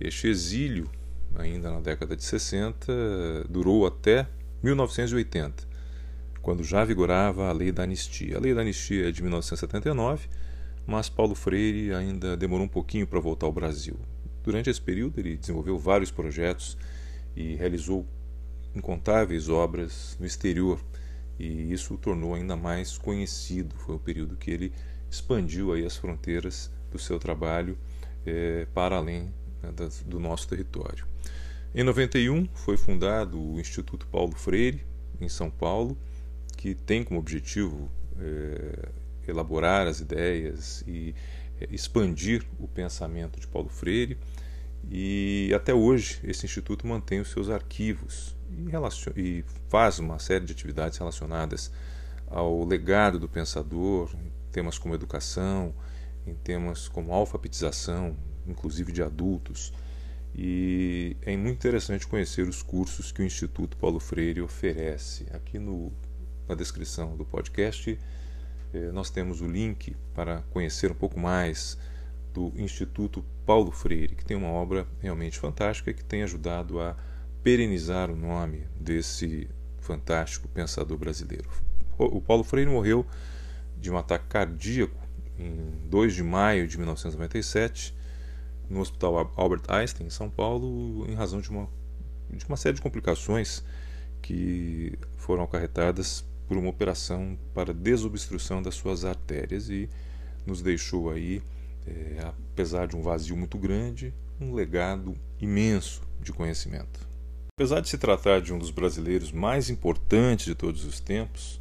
Este 0.00 0.28
exílio, 0.28 0.90
ainda 1.34 1.70
na 1.70 1.80
década 1.80 2.16
de 2.16 2.24
60, 2.24 3.44
durou 3.48 3.86
até 3.86 4.26
1980, 4.62 5.64
quando 6.40 6.64
já 6.64 6.84
vigorava 6.84 7.48
a 7.48 7.52
Lei 7.52 7.70
da 7.70 7.82
Anistia. 7.82 8.36
A 8.36 8.40
Lei 8.40 8.54
da 8.54 8.62
Anistia 8.62 9.08
é 9.08 9.12
de 9.12 9.22
1979 9.22 10.28
mas 10.88 11.10
Paulo 11.10 11.34
Freire 11.34 11.92
ainda 11.92 12.34
demorou 12.34 12.64
um 12.64 12.68
pouquinho 12.68 13.06
para 13.06 13.20
voltar 13.20 13.44
ao 13.44 13.52
Brasil. 13.52 13.94
Durante 14.42 14.70
esse 14.70 14.80
período, 14.80 15.20
ele 15.20 15.36
desenvolveu 15.36 15.78
vários 15.78 16.10
projetos 16.10 16.78
e 17.36 17.56
realizou 17.56 18.06
incontáveis 18.74 19.50
obras 19.50 20.16
no 20.18 20.24
exterior 20.24 20.80
e 21.38 21.70
isso 21.74 21.92
o 21.92 21.98
tornou 21.98 22.34
ainda 22.34 22.56
mais 22.56 22.96
conhecido. 22.96 23.74
Foi 23.76 23.96
o 23.96 23.98
período 23.98 24.34
que 24.34 24.50
ele 24.50 24.72
expandiu 25.10 25.74
aí 25.74 25.84
as 25.84 25.94
fronteiras 25.94 26.70
do 26.90 26.98
seu 26.98 27.18
trabalho 27.18 27.76
é, 28.28 28.66
para 28.74 28.96
além 28.96 29.32
né, 29.62 29.72
das, 29.74 30.02
do 30.02 30.20
nosso 30.20 30.48
território. 30.48 31.06
Em 31.74 31.82
91 31.82 32.48
foi 32.54 32.76
fundado 32.76 33.40
o 33.40 33.60
Instituto 33.60 34.06
Paulo 34.06 34.32
Freire 34.32 34.84
em 35.20 35.28
São 35.28 35.50
Paulo, 35.50 35.96
que 36.56 36.74
tem 36.74 37.04
como 37.04 37.20
objetivo 37.20 37.90
é, 38.18 38.88
elaborar 39.26 39.86
as 39.86 40.00
ideias 40.00 40.82
e 40.86 41.14
é, 41.60 41.68
expandir 41.70 42.44
o 42.58 42.66
pensamento 42.66 43.38
de 43.38 43.46
Paulo 43.46 43.68
Freire. 43.68 44.18
E 44.90 45.52
até 45.54 45.74
hoje 45.74 46.20
esse 46.24 46.46
instituto 46.46 46.86
mantém 46.86 47.20
os 47.20 47.30
seus 47.30 47.50
arquivos 47.50 48.34
e, 48.50 49.20
e 49.20 49.44
faz 49.68 49.98
uma 49.98 50.18
série 50.18 50.44
de 50.44 50.52
atividades 50.52 50.98
relacionadas 50.98 51.70
ao 52.26 52.64
legado 52.64 53.18
do 53.18 53.28
pensador, 53.28 54.10
em 54.14 54.32
temas 54.52 54.78
como 54.78 54.94
educação, 54.94 55.74
em 56.28 56.34
temas 56.34 56.88
como 56.88 57.12
alfabetização, 57.12 58.16
inclusive 58.46 58.92
de 58.92 59.02
adultos. 59.02 59.72
E 60.34 61.16
é 61.22 61.36
muito 61.36 61.56
interessante 61.56 62.06
conhecer 62.06 62.46
os 62.46 62.62
cursos 62.62 63.10
que 63.10 63.22
o 63.22 63.24
Instituto 63.24 63.76
Paulo 63.76 63.98
Freire 63.98 64.40
oferece. 64.40 65.26
Aqui 65.32 65.58
no, 65.58 65.92
na 66.48 66.54
descrição 66.54 67.16
do 67.16 67.24
podcast 67.24 67.98
eh, 68.72 68.90
nós 68.92 69.10
temos 69.10 69.40
o 69.40 69.46
link 69.46 69.96
para 70.14 70.42
conhecer 70.50 70.90
um 70.92 70.94
pouco 70.94 71.18
mais 71.18 71.78
do 72.32 72.52
Instituto 72.56 73.24
Paulo 73.46 73.72
Freire, 73.72 74.14
que 74.14 74.24
tem 74.24 74.36
uma 74.36 74.50
obra 74.50 74.86
realmente 75.00 75.38
fantástica 75.38 75.92
que 75.92 76.04
tem 76.04 76.22
ajudado 76.22 76.80
a 76.80 76.96
perenizar 77.42 78.10
o 78.10 78.16
nome 78.16 78.66
desse 78.78 79.48
fantástico 79.80 80.46
pensador 80.48 80.98
brasileiro. 80.98 81.48
O 81.98 82.20
Paulo 82.20 82.44
Freire 82.44 82.70
morreu 82.70 83.04
de 83.80 83.90
um 83.90 83.96
ataque 83.96 84.26
cardíaco 84.28 85.07
em 85.38 85.88
2 85.88 86.14
de 86.14 86.22
maio 86.22 86.66
de 86.66 86.76
1997 86.76 87.94
no 88.68 88.80
Hospital 88.80 89.32
Albert 89.36 89.62
Einstein, 89.68 90.06
em 90.06 90.10
São 90.10 90.28
Paulo, 90.28 91.08
em 91.08 91.14
razão 91.14 91.40
de 91.40 91.50
uma, 91.50 91.68
de 92.30 92.44
uma 92.46 92.56
série 92.56 92.76
de 92.76 92.82
complicações 92.82 93.64
que 94.20 94.98
foram 95.16 95.44
acarretadas 95.44 96.24
por 96.46 96.56
uma 96.56 96.70
operação 96.70 97.38
para 97.54 97.72
desobstrução 97.72 98.62
das 98.62 98.74
suas 98.74 99.04
artérias 99.04 99.68
e 99.68 99.88
nos 100.46 100.62
deixou 100.62 101.10
aí, 101.10 101.42
é, 101.86 102.32
apesar 102.52 102.86
de 102.86 102.96
um 102.96 103.02
vazio 103.02 103.36
muito 103.36 103.58
grande, 103.58 104.12
um 104.40 104.54
legado 104.54 105.16
imenso 105.40 106.02
de 106.20 106.32
conhecimento. 106.32 107.06
Apesar 107.58 107.80
de 107.80 107.88
se 107.88 107.98
tratar 107.98 108.40
de 108.40 108.52
um 108.52 108.58
dos 108.58 108.70
brasileiros 108.70 109.32
mais 109.32 109.68
importantes 109.68 110.46
de 110.46 110.54
todos 110.54 110.84
os 110.84 111.00
tempos, 111.00 111.60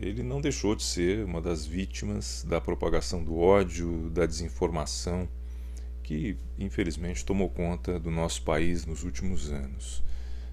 ele 0.00 0.22
não 0.22 0.40
deixou 0.40 0.74
de 0.74 0.82
ser 0.82 1.24
uma 1.24 1.40
das 1.40 1.66
vítimas 1.66 2.44
da 2.48 2.60
propagação 2.60 3.22
do 3.22 3.38
ódio, 3.38 4.10
da 4.10 4.26
desinformação, 4.26 5.28
que 6.02 6.36
infelizmente 6.58 7.24
tomou 7.24 7.48
conta 7.48 7.98
do 7.98 8.10
nosso 8.10 8.42
país 8.42 8.86
nos 8.86 9.02
últimos 9.02 9.50
anos. 9.50 10.02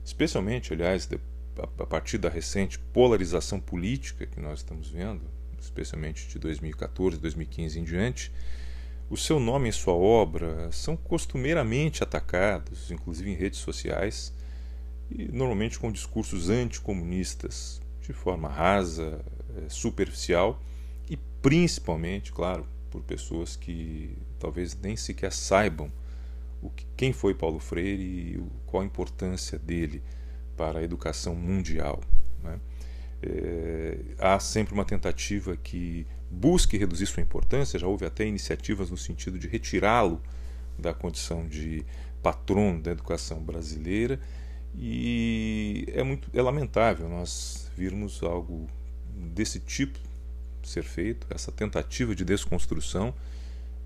Especialmente, 0.03 0.73
aliás, 0.73 1.07
a 1.57 1.85
partir 1.85 2.17
da 2.17 2.29
recente 2.29 2.79
polarização 2.79 3.59
política 3.59 4.25
que 4.25 4.39
nós 4.39 4.59
estamos 4.59 4.89
vendo, 4.89 5.21
especialmente 5.59 6.27
de 6.27 6.39
2014, 6.39 7.19
2015 7.19 7.79
em 7.79 7.83
diante, 7.83 8.31
o 9.09 9.17
seu 9.17 9.39
nome 9.39 9.69
e 9.69 9.73
sua 9.73 9.93
obra 9.93 10.71
são 10.71 10.97
costumeiramente 10.97 12.01
atacados, 12.01 12.89
inclusive 12.89 13.29
em 13.29 13.35
redes 13.35 13.59
sociais, 13.59 14.33
e 15.11 15.25
normalmente 15.31 15.77
com 15.77 15.91
discursos 15.91 16.49
anticomunistas, 16.49 17.82
de 18.03 18.13
forma 18.13 18.49
rasa, 18.49 19.23
eh, 19.57 19.69
superficial 19.69 20.61
e 21.09 21.17
principalmente, 21.41 22.31
claro, 22.31 22.65
por 22.91 23.01
pessoas 23.01 23.55
que 23.55 24.15
talvez 24.39 24.75
nem 24.75 24.95
sequer 24.95 25.31
saibam 25.31 25.91
o 26.61 26.69
que, 26.69 26.85
quem 26.95 27.11
foi 27.11 27.33
Paulo 27.33 27.59
Freire 27.59 28.03
e 28.03 28.43
qual 28.65 28.83
a 28.83 28.85
importância 28.85 29.57
dele 29.57 30.01
para 30.55 30.79
a 30.79 30.83
educação 30.83 31.35
mundial. 31.35 32.01
Né? 32.43 32.59
É, 33.21 33.97
há 34.19 34.39
sempre 34.39 34.73
uma 34.73 34.85
tentativa 34.85 35.55
que 35.57 36.05
busque 36.29 36.77
reduzir 36.77 37.05
sua 37.05 37.23
importância, 37.23 37.79
já 37.79 37.87
houve 37.87 38.05
até 38.05 38.25
iniciativas 38.25 38.89
no 38.89 38.97
sentido 38.97 39.39
de 39.39 39.47
retirá-lo 39.47 40.21
da 40.77 40.93
condição 40.93 41.47
de 41.47 41.85
patrono 42.21 42.81
da 42.81 42.91
educação 42.91 43.39
brasileira 43.41 44.19
e 44.75 45.85
é 45.93 46.03
muito 46.03 46.29
é 46.33 46.41
lamentável 46.41 47.07
nós 47.07 47.69
virmos 47.75 48.21
algo 48.23 48.67
desse 49.13 49.59
tipo 49.59 49.99
ser 50.67 50.83
feito, 50.83 51.27
essa 51.29 51.51
tentativa 51.51 52.15
de 52.15 52.23
desconstrução 52.23 53.13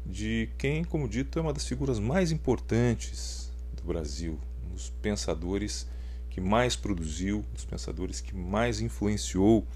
de 0.05 0.49
quem, 0.57 0.83
como 0.83 1.07
dito, 1.07 1.37
é 1.37 1.41
uma 1.41 1.53
das 1.53 1.67
figuras 1.67 1.99
mais 1.99 2.31
importantes 2.31 3.51
do 3.75 3.83
Brasil, 3.83 4.39
um 4.65 4.73
dos 4.73 4.89
pensadores 5.01 5.87
que 6.29 6.39
mais 6.39 6.75
produziu, 6.75 7.39
um 7.39 7.53
dos 7.53 7.65
pensadores 7.65 8.21
que 8.21 8.33
mais 8.33 8.79
influenciou 8.79 9.67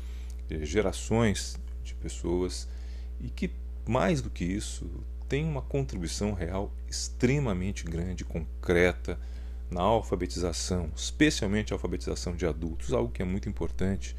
eh, 0.49 0.63
gerações 0.63 1.59
de 1.83 1.93
pessoas 1.95 2.67
e 3.19 3.29
que, 3.29 3.51
mais 3.85 4.21
do 4.21 4.29
que 4.29 4.45
isso, 4.45 4.89
tem 5.27 5.43
uma 5.43 5.61
contribuição 5.61 6.33
real 6.33 6.71
extremamente 6.87 7.83
grande, 7.83 8.23
concreta 8.23 9.19
na 9.71 9.81
alfabetização, 9.81 10.91
especialmente 10.93 11.71
a 11.71 11.75
alfabetização 11.75 12.35
de 12.35 12.45
adultos, 12.45 12.91
algo 12.91 13.11
que 13.11 13.21
é 13.21 13.25
muito 13.25 13.47
importante. 13.47 14.15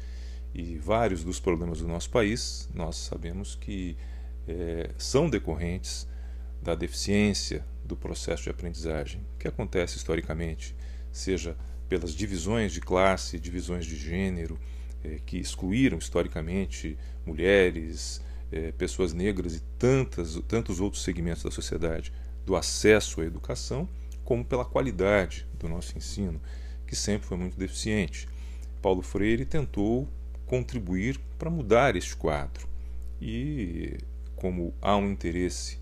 E 0.53 0.77
vários 0.77 1.23
dos 1.23 1.39
problemas 1.39 1.79
do 1.79 1.87
nosso 1.87 2.09
país, 2.09 2.69
nós 2.73 2.95
sabemos 2.97 3.55
que 3.55 3.95
é, 4.47 4.89
são 4.97 5.29
decorrentes 5.29 6.07
da 6.61 6.75
deficiência 6.75 7.63
do 7.85 7.95
processo 7.95 8.43
de 8.43 8.49
aprendizagem, 8.49 9.25
que 9.37 9.47
acontece 9.47 9.97
historicamente, 9.97 10.75
seja 11.11 11.55
pelas 11.87 12.15
divisões 12.15 12.71
de 12.71 12.81
classe, 12.81 13.39
divisões 13.39 13.85
de 13.85 13.95
gênero, 13.95 14.59
é, 15.03 15.19
que 15.25 15.37
excluíram 15.37 15.97
historicamente 15.97 16.97
mulheres, 17.25 18.21
é, 18.51 18.71
pessoas 18.71 19.13
negras 19.13 19.55
e 19.55 19.59
tantas, 19.77 20.39
tantos 20.47 20.79
outros 20.79 21.03
segmentos 21.03 21.43
da 21.43 21.51
sociedade 21.51 22.11
do 22.45 22.55
acesso 22.55 23.21
à 23.21 23.25
educação 23.25 23.87
como 24.23 24.43
pela 24.43 24.65
qualidade 24.65 25.45
do 25.59 25.67
nosso 25.67 25.97
ensino, 25.97 26.41
que 26.87 26.95
sempre 26.95 27.27
foi 27.27 27.37
muito 27.37 27.57
deficiente. 27.57 28.27
Paulo 28.81 29.01
Freire 29.01 29.45
tentou 29.45 30.07
contribuir 30.45 31.19
para 31.37 31.49
mudar 31.49 31.95
este 31.95 32.15
quadro. 32.15 32.67
E 33.21 33.97
como 34.35 34.73
há 34.81 34.95
um 34.95 35.09
interesse 35.09 35.79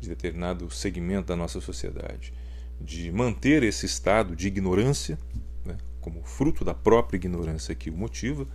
de 0.00 0.08
determinado 0.08 0.70
segmento 0.70 1.28
da 1.28 1.36
nossa 1.36 1.60
sociedade 1.60 2.32
de 2.80 3.12
manter 3.12 3.62
esse 3.62 3.84
estado 3.84 4.34
de 4.34 4.48
ignorância, 4.48 5.18
né, 5.64 5.76
como 6.00 6.22
fruto 6.24 6.64
da 6.64 6.72
própria 6.72 7.18
ignorância 7.18 7.74
que 7.74 7.90
o 7.90 7.96
motiva, 7.96 8.46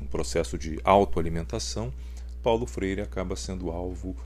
um 0.00 0.06
processo 0.06 0.58
de 0.58 0.80
autoalimentação, 0.82 1.92
Paulo 2.42 2.66
Freire 2.66 3.02
acaba 3.02 3.36
sendo 3.36 3.70
alvo 3.70 4.16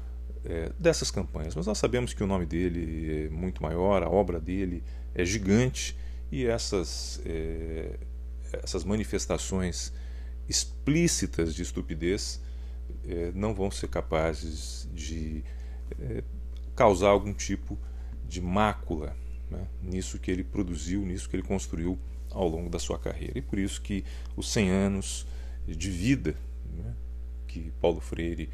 é, 0.44 0.70
dessas 0.78 1.10
campanhas. 1.10 1.54
Mas 1.54 1.66
nós 1.66 1.78
sabemos 1.78 2.12
que 2.12 2.22
o 2.22 2.26
nome 2.26 2.46
dele 2.46 3.26
é 3.26 3.30
muito 3.30 3.62
maior, 3.62 4.02
a 4.02 4.08
obra 4.08 4.40
dele 4.40 4.82
é 5.14 5.24
gigante 5.24 5.96
e 6.30 6.44
essas, 6.44 7.20
é, 7.24 7.98
essas 8.62 8.84
manifestações 8.84 9.92
explícitas 10.48 11.54
de 11.54 11.62
estupidez 11.62 12.40
é, 13.06 13.32
não 13.34 13.54
vão 13.54 13.70
ser 13.70 13.88
capazes 13.88 14.88
de 14.92 15.42
é, 15.98 16.22
causar 16.74 17.08
algum 17.08 17.32
tipo 17.32 17.78
de 18.28 18.40
mácula 18.40 19.16
né, 19.50 19.66
nisso 19.82 20.18
que 20.18 20.30
ele 20.30 20.44
produziu, 20.44 21.04
nisso 21.04 21.28
que 21.28 21.36
ele 21.36 21.42
construiu 21.42 21.98
ao 22.30 22.48
longo 22.48 22.68
da 22.68 22.78
sua 22.78 22.98
carreira. 22.98 23.38
E 23.38 23.42
por 23.42 23.58
isso 23.58 23.80
que 23.80 24.04
os 24.36 24.50
100 24.52 24.70
anos 24.70 25.26
de 25.66 25.90
vida 25.90 26.34
né, 26.76 26.94
que 27.46 27.72
Paulo 27.80 28.00
Freire 28.00 28.50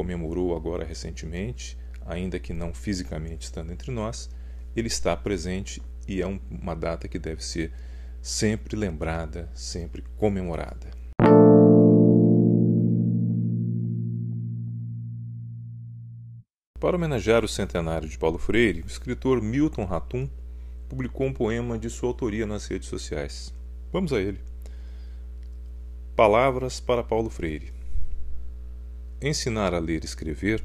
comemorou 0.00 0.56
agora 0.56 0.82
recentemente, 0.82 1.76
ainda 2.06 2.40
que 2.40 2.54
não 2.54 2.72
fisicamente 2.72 3.42
estando 3.42 3.70
entre 3.70 3.92
nós, 3.92 4.30
ele 4.74 4.88
está 4.88 5.14
presente 5.14 5.82
e 6.08 6.22
é 6.22 6.26
uma 6.26 6.74
data 6.74 7.06
que 7.06 7.18
deve 7.18 7.44
ser 7.44 7.70
sempre 8.22 8.76
lembrada, 8.76 9.50
sempre 9.52 10.02
comemorada. 10.16 10.88
Para 16.80 16.96
homenagear 16.96 17.44
o 17.44 17.48
centenário 17.48 18.08
de 18.08 18.16
Paulo 18.16 18.38
Freire, 18.38 18.80
o 18.80 18.86
escritor 18.86 19.42
Milton 19.42 19.84
Ratum 19.84 20.26
publicou 20.88 21.26
um 21.26 21.32
poema 21.34 21.78
de 21.78 21.90
sua 21.90 22.08
autoria 22.08 22.46
nas 22.46 22.66
redes 22.66 22.88
sociais. 22.88 23.52
Vamos 23.92 24.14
a 24.14 24.18
ele. 24.18 24.40
Palavras 26.16 26.80
para 26.80 27.04
Paulo 27.04 27.28
Freire. 27.28 27.79
Ensinar 29.22 29.74
a 29.74 29.78
ler 29.78 30.02
e 30.02 30.06
escrever 30.06 30.64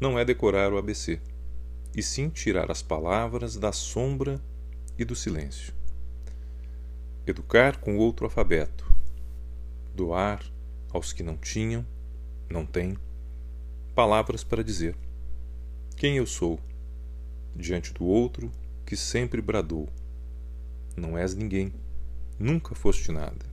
não 0.00 0.18
é 0.18 0.24
decorar 0.24 0.72
o 0.72 0.76
ABC, 0.76 1.20
e 1.94 2.02
sim 2.02 2.28
tirar 2.28 2.68
as 2.68 2.82
palavras 2.82 3.56
da 3.56 3.70
sombra 3.70 4.42
e 4.98 5.04
do 5.04 5.14
silêncio. 5.14 5.72
educar 7.24 7.76
com 7.76 7.96
outro 7.96 8.26
alfabeto, 8.26 8.92
doar 9.94 10.44
aos 10.92 11.12
que 11.12 11.22
não 11.22 11.36
tinham, 11.36 11.86
não 12.50 12.66
têm, 12.66 12.98
palavras 13.94 14.42
para 14.42 14.64
dizer: 14.64 14.96
Quem 15.96 16.16
eu 16.16 16.26
sou, 16.26 16.58
diante 17.54 17.94
do 17.94 18.04
outro 18.04 18.50
que 18.84 18.96
sempre 18.96 19.40
bradou: 19.40 19.88
Não 20.96 21.16
és 21.16 21.36
ninguém, 21.36 21.72
nunca 22.36 22.74
foste 22.74 23.12
nada. 23.12 23.46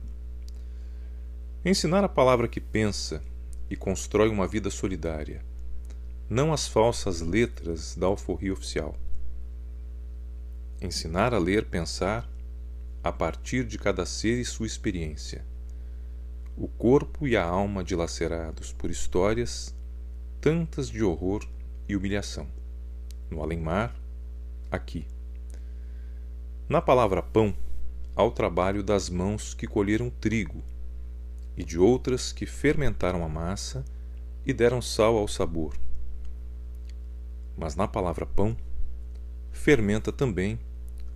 Ensinar 1.64 2.02
a 2.02 2.08
palavra 2.08 2.48
que 2.48 2.60
pensa 2.60 3.22
e 3.68 3.76
constrói 3.76 4.28
uma 4.28 4.46
vida 4.46 4.70
solidária, 4.70 5.44
não 6.28 6.52
as 6.52 6.66
falsas 6.66 7.20
letras 7.20 7.94
da 7.94 8.06
alforria 8.06 8.52
oficial. 8.52 8.96
Ensinar 10.80 11.32
a 11.34 11.38
ler, 11.38 11.66
pensar, 11.66 12.28
a 13.02 13.12
partir 13.12 13.64
de 13.64 13.78
cada 13.78 14.06
ser 14.06 14.38
e 14.38 14.44
sua 14.44 14.66
experiência. 14.66 15.44
O 16.56 16.68
corpo 16.68 17.26
e 17.26 17.36
a 17.36 17.44
alma 17.44 17.82
dilacerados 17.82 18.72
por 18.72 18.90
histórias 18.90 19.74
tantas 20.40 20.90
de 20.90 21.02
horror 21.02 21.46
e 21.88 21.96
humilhação. 21.96 22.46
No 23.30 23.42
além-mar, 23.42 23.94
aqui. 24.70 25.06
Na 26.68 26.82
palavra 26.82 27.22
pão, 27.22 27.54
há 28.14 28.22
o 28.22 28.30
trabalho 28.30 28.82
das 28.82 29.08
mãos 29.08 29.54
que 29.54 29.66
colheram 29.66 30.10
trigo 30.10 30.62
e 31.56 31.64
de 31.64 31.78
outras 31.78 32.32
que 32.32 32.46
fermentaram 32.46 33.24
a 33.24 33.28
massa 33.28 33.84
e 34.44 34.52
deram 34.52 34.82
sal 34.82 35.16
ao 35.16 35.28
sabor. 35.28 35.76
Mas 37.56 37.76
na 37.76 37.86
palavra 37.86 38.26
pão, 38.26 38.56
fermenta 39.52 40.12
também 40.12 40.58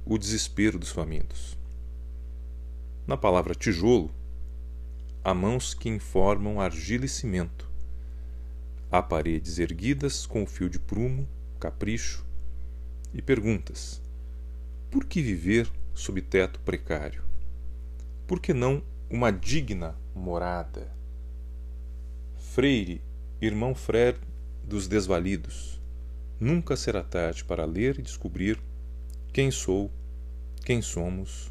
o 0.05 0.17
desespero 0.17 0.79
dos 0.79 0.91
famintos. 0.91 1.59
Na 3.07 3.17
palavra 3.17 3.55
tijolo, 3.55 4.11
há 5.25 5.35
mãos 5.35 5.75
que 5.75 5.89
informam 5.89 6.61
argila 6.61 7.05
e 7.05 7.09
cimento. 7.09 7.69
Há 8.91 9.03
paredes 9.03 9.59
erguidas 9.59 10.25
com 10.25 10.43
o 10.43 10.47
fio 10.47 10.71
de 10.71 10.79
prumo, 10.79 11.29
capricho 11.59 12.25
e 13.13 13.21
perguntas. 13.21 14.01
Por 14.91 15.05
que 15.05 15.21
viver 15.21 15.71
sob 15.93 16.23
teto 16.23 16.61
precário? 16.61 17.23
Por 18.27 18.41
que 18.41 18.55
não 18.55 18.83
uma 19.11 19.31
digna 19.31 19.97
morada? 20.15 20.93
Freire, 22.37 23.01
irmão 23.41 23.75
Frer 23.75 24.19
dos 24.63 24.87
desvalidos, 24.87 25.81
nunca 26.39 26.77
será 26.77 27.03
tarde 27.03 27.43
para 27.45 27.65
ler 27.65 27.99
e 27.99 28.03
descobrir 28.03 28.61
quem 29.33 29.51
sou, 29.51 29.91
quem 30.65 30.83
somos 30.83 31.51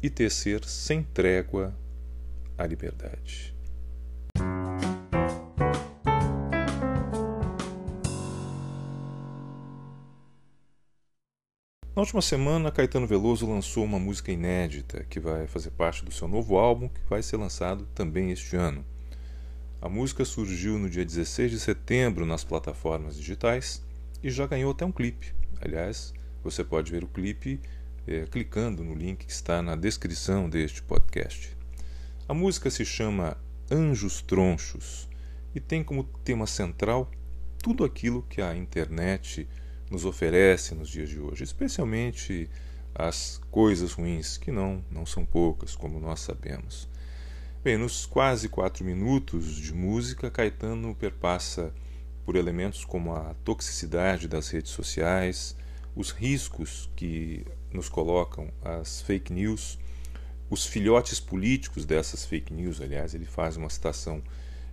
e 0.00 0.08
tecer 0.08 0.64
sem 0.64 1.02
trégua 1.02 1.76
a 2.56 2.64
liberdade. 2.64 3.57
Na 11.98 12.02
última 12.02 12.22
semana, 12.22 12.70
Caetano 12.70 13.08
Veloso 13.08 13.44
lançou 13.44 13.82
uma 13.82 13.98
música 13.98 14.30
inédita 14.30 15.02
que 15.10 15.18
vai 15.18 15.48
fazer 15.48 15.72
parte 15.72 16.04
do 16.04 16.12
seu 16.12 16.28
novo 16.28 16.56
álbum, 16.56 16.88
que 16.88 17.00
vai 17.10 17.20
ser 17.24 17.36
lançado 17.36 17.88
também 17.92 18.30
este 18.30 18.54
ano. 18.54 18.86
A 19.82 19.88
música 19.88 20.24
surgiu 20.24 20.78
no 20.78 20.88
dia 20.88 21.04
16 21.04 21.50
de 21.50 21.58
setembro 21.58 22.24
nas 22.24 22.44
plataformas 22.44 23.16
digitais 23.16 23.84
e 24.22 24.30
já 24.30 24.46
ganhou 24.46 24.70
até 24.70 24.84
um 24.84 24.92
clipe. 24.92 25.34
Aliás, 25.60 26.14
você 26.40 26.62
pode 26.62 26.92
ver 26.92 27.02
o 27.02 27.08
clipe 27.08 27.60
é, 28.06 28.26
clicando 28.26 28.84
no 28.84 28.94
link 28.94 29.26
que 29.26 29.32
está 29.32 29.60
na 29.60 29.74
descrição 29.74 30.48
deste 30.48 30.80
podcast. 30.80 31.56
A 32.28 32.32
música 32.32 32.70
se 32.70 32.84
chama 32.84 33.36
Anjos 33.68 34.22
Tronchos 34.22 35.08
e 35.52 35.58
tem 35.58 35.82
como 35.82 36.04
tema 36.22 36.46
central 36.46 37.10
tudo 37.60 37.82
aquilo 37.82 38.22
que 38.22 38.40
a 38.40 38.54
internet 38.54 39.48
nos 39.90 40.04
oferece 40.04 40.74
nos 40.74 40.88
dias 40.88 41.08
de 41.08 41.18
hoje, 41.18 41.44
especialmente 41.44 42.48
as 42.94 43.40
coisas 43.50 43.92
ruins, 43.92 44.36
que 44.36 44.50
não, 44.50 44.84
não 44.90 45.06
são 45.06 45.24
poucas, 45.24 45.76
como 45.76 46.00
nós 46.00 46.20
sabemos. 46.20 46.88
Bem, 47.62 47.76
nos 47.76 48.06
quase 48.06 48.48
quatro 48.48 48.84
minutos 48.84 49.56
de 49.56 49.72
música, 49.72 50.30
Caetano 50.30 50.94
perpassa 50.94 51.72
por 52.24 52.36
elementos 52.36 52.84
como 52.84 53.14
a 53.14 53.34
toxicidade 53.44 54.28
das 54.28 54.48
redes 54.48 54.72
sociais, 54.72 55.56
os 55.94 56.10
riscos 56.10 56.90
que 56.94 57.44
nos 57.72 57.88
colocam 57.88 58.50
as 58.62 59.00
fake 59.02 59.32
news, 59.32 59.78
os 60.50 60.64
filhotes 60.64 61.20
políticos 61.20 61.84
dessas 61.84 62.24
fake 62.24 62.52
news, 62.52 62.80
aliás, 62.80 63.14
ele 63.14 63.26
faz 63.26 63.56
uma 63.56 63.68
citação 63.68 64.22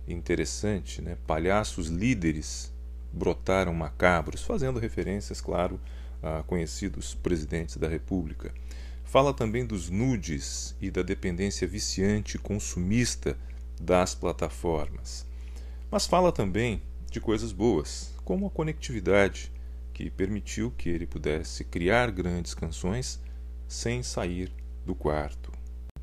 interessante, 0.06 1.02
né? 1.02 1.16
palhaços 1.26 1.88
líderes 1.88 2.72
brotaram 3.16 3.72
macabros, 3.72 4.42
fazendo 4.42 4.78
referências, 4.78 5.40
claro, 5.40 5.80
a 6.22 6.42
conhecidos 6.42 7.14
presidentes 7.14 7.76
da 7.76 7.88
República. 7.88 8.52
Fala 9.04 9.32
também 9.32 9.64
dos 9.64 9.88
nudes 9.88 10.76
e 10.80 10.90
da 10.90 11.02
dependência 11.02 11.66
viciante 11.66 12.38
consumista 12.38 13.38
das 13.80 14.14
plataformas. 14.14 15.26
Mas 15.90 16.06
fala 16.06 16.30
também 16.30 16.82
de 17.10 17.20
coisas 17.20 17.52
boas, 17.52 18.12
como 18.24 18.46
a 18.46 18.50
conectividade, 18.50 19.50
que 19.94 20.10
permitiu 20.10 20.70
que 20.76 20.90
ele 20.90 21.06
pudesse 21.06 21.64
criar 21.64 22.10
grandes 22.10 22.52
canções 22.52 23.18
sem 23.66 24.02
sair 24.02 24.52
do 24.84 24.94
quarto. 24.94 25.50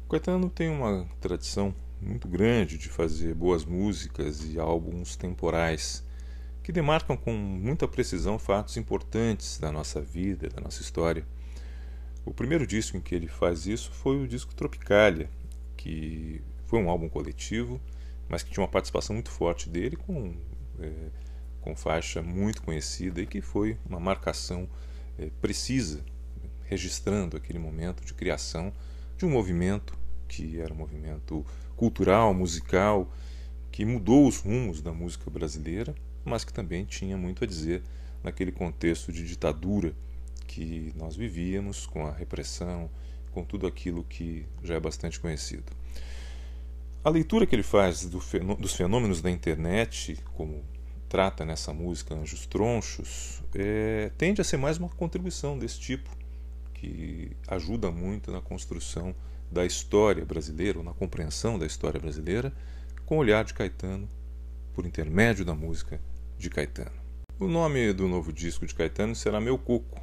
Caetano 0.09 0.49
tem 0.49 0.69
uma 0.69 1.07
tradição 1.21 1.75
muito 2.01 2.27
grande 2.27 2.77
de 2.77 2.89
fazer 2.89 3.33
boas 3.33 3.65
músicas 3.65 4.43
e 4.45 4.59
álbuns 4.59 5.15
temporais 5.15 6.03
que 6.63 6.71
demarcam 6.71 7.17
com 7.17 7.33
muita 7.33 7.87
precisão 7.87 8.39
fatos 8.39 8.77
importantes 8.77 9.59
da 9.59 9.71
nossa 9.71 10.01
vida, 10.01 10.49
da 10.49 10.61
nossa 10.61 10.81
história. 10.81 11.25
O 12.25 12.33
primeiro 12.33 12.65
disco 12.65 12.95
em 12.95 13.01
que 13.01 13.13
ele 13.13 13.27
faz 13.27 13.67
isso 13.67 13.91
foi 13.91 14.23
o 14.23 14.27
disco 14.27 14.55
Tropicalia, 14.55 15.29
que 15.75 16.41
foi 16.65 16.79
um 16.79 16.89
álbum 16.89 17.09
coletivo, 17.09 17.81
mas 18.29 18.41
que 18.41 18.51
tinha 18.51 18.63
uma 18.63 18.71
participação 18.71 19.13
muito 19.13 19.29
forte 19.29 19.69
dele 19.69 19.97
com 19.97 20.33
é, 20.79 21.09
com 21.63 21.75
faixa 21.75 22.21
muito 22.21 22.61
conhecida 22.61 23.21
e 23.21 23.25
que 23.25 23.41
foi 23.41 23.77
uma 23.85 23.99
marcação 23.99 24.67
é, 25.17 25.29
precisa, 25.41 26.03
registrando 26.65 27.37
aquele 27.37 27.57
momento 27.57 28.03
de 28.03 28.13
criação 28.13 28.73
de 29.17 29.25
um 29.25 29.29
movimento 29.29 29.97
que 30.27 30.59
era 30.59 30.73
um 30.73 30.77
movimento 30.77 31.45
cultural, 31.75 32.33
musical, 32.33 33.11
que 33.71 33.85
mudou 33.85 34.27
os 34.27 34.37
rumos 34.37 34.81
da 34.81 34.91
música 34.91 35.29
brasileira, 35.29 35.95
mas 36.25 36.43
que 36.43 36.53
também 36.53 36.85
tinha 36.85 37.17
muito 37.17 37.43
a 37.43 37.47
dizer 37.47 37.83
naquele 38.23 38.51
contexto 38.51 39.11
de 39.11 39.25
ditadura 39.25 39.93
que 40.47 40.93
nós 40.95 41.15
vivíamos, 41.15 41.85
com 41.85 42.05
a 42.05 42.11
repressão, 42.11 42.89
com 43.31 43.43
tudo 43.43 43.67
aquilo 43.67 44.03
que 44.03 44.45
já 44.63 44.75
é 44.75 44.79
bastante 44.79 45.19
conhecido. 45.19 45.71
A 47.03 47.09
leitura 47.09 47.45
que 47.45 47.55
ele 47.55 47.63
faz 47.63 48.05
do, 48.05 48.19
dos 48.57 48.73
fenômenos 48.75 49.21
da 49.21 49.29
internet, 49.29 50.17
como 50.35 50.63
trata 51.09 51.43
nessa 51.45 51.73
música 51.73 52.15
Anjos 52.15 52.45
Tronchos 52.45 53.43
é, 53.53 54.11
tende 54.17 54.41
a 54.41 54.43
ser 54.43 54.57
mais 54.57 54.77
uma 54.77 54.89
contribuição 54.89 55.59
desse 55.59 55.79
tipo, 55.79 56.09
que 56.73 57.31
ajuda 57.47 57.91
muito 57.91 58.31
na 58.31 58.41
construção 58.41 59.13
da 59.51 59.65
história 59.65 60.25
brasileira, 60.25 60.79
ou 60.79 60.83
na 60.83 60.93
compreensão 60.93 61.59
da 61.59 61.65
história 61.65 61.99
brasileira, 61.99 62.53
com 63.05 63.17
o 63.17 63.19
olhar 63.19 63.43
de 63.43 63.53
Caetano, 63.53 64.07
por 64.73 64.85
intermédio 64.85 65.45
da 65.45 65.53
música 65.53 65.99
de 66.43 66.49
Caetano. 66.49 66.91
O 67.39 67.47
nome 67.47 67.93
do 67.93 68.05
novo 68.05 68.33
disco 68.33 68.65
de 68.67 68.75
Caetano 68.75 69.15
será 69.15 69.39
Meu 69.39 69.57
Coco, 69.57 70.01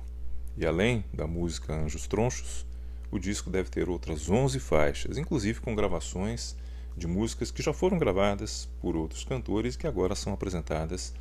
e 0.57 0.65
além 0.65 1.05
da 1.13 1.27
música 1.27 1.75
Anjos 1.75 2.07
Tronchos, 2.07 2.65
o 3.11 3.19
disco 3.19 3.51
deve 3.51 3.69
ter 3.69 3.91
outras 3.91 4.31
11 4.31 4.59
faixas, 4.59 5.19
inclusive 5.19 5.61
com 5.61 5.75
gravações 5.75 6.57
de 6.97 7.07
músicas 7.07 7.51
que 7.51 7.63
já 7.63 7.75
foram 7.75 7.99
gravadas 7.99 8.71
por 8.81 8.97
outros 8.97 9.23
cantores 9.23 9.77
que 9.77 9.87
agora 9.87 10.15
são 10.15 10.33
apresentadas 10.33 11.13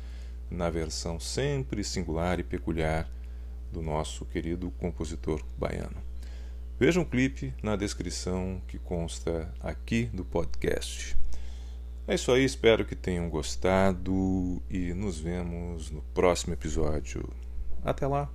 na 0.50 0.70
versão 0.70 1.20
sempre 1.20 1.84
singular 1.84 2.40
e 2.40 2.42
peculiar 2.42 3.06
do 3.70 3.82
nosso 3.82 4.24
querido 4.24 4.70
compositor 4.78 5.44
baiano. 5.58 6.02
Veja 6.78 6.98
um 6.98 7.04
clipe 7.04 7.52
na 7.62 7.76
descrição 7.76 8.62
que 8.66 8.78
consta 8.78 9.52
aqui 9.60 10.06
do 10.14 10.24
podcast. 10.24 11.14
É 12.10 12.14
isso 12.16 12.32
aí, 12.32 12.44
espero 12.44 12.84
que 12.84 12.96
tenham 12.96 13.30
gostado 13.30 14.60
e 14.68 14.92
nos 14.92 15.20
vemos 15.20 15.92
no 15.92 16.02
próximo 16.12 16.52
episódio. 16.52 17.22
Até 17.84 18.04
lá! 18.04 18.28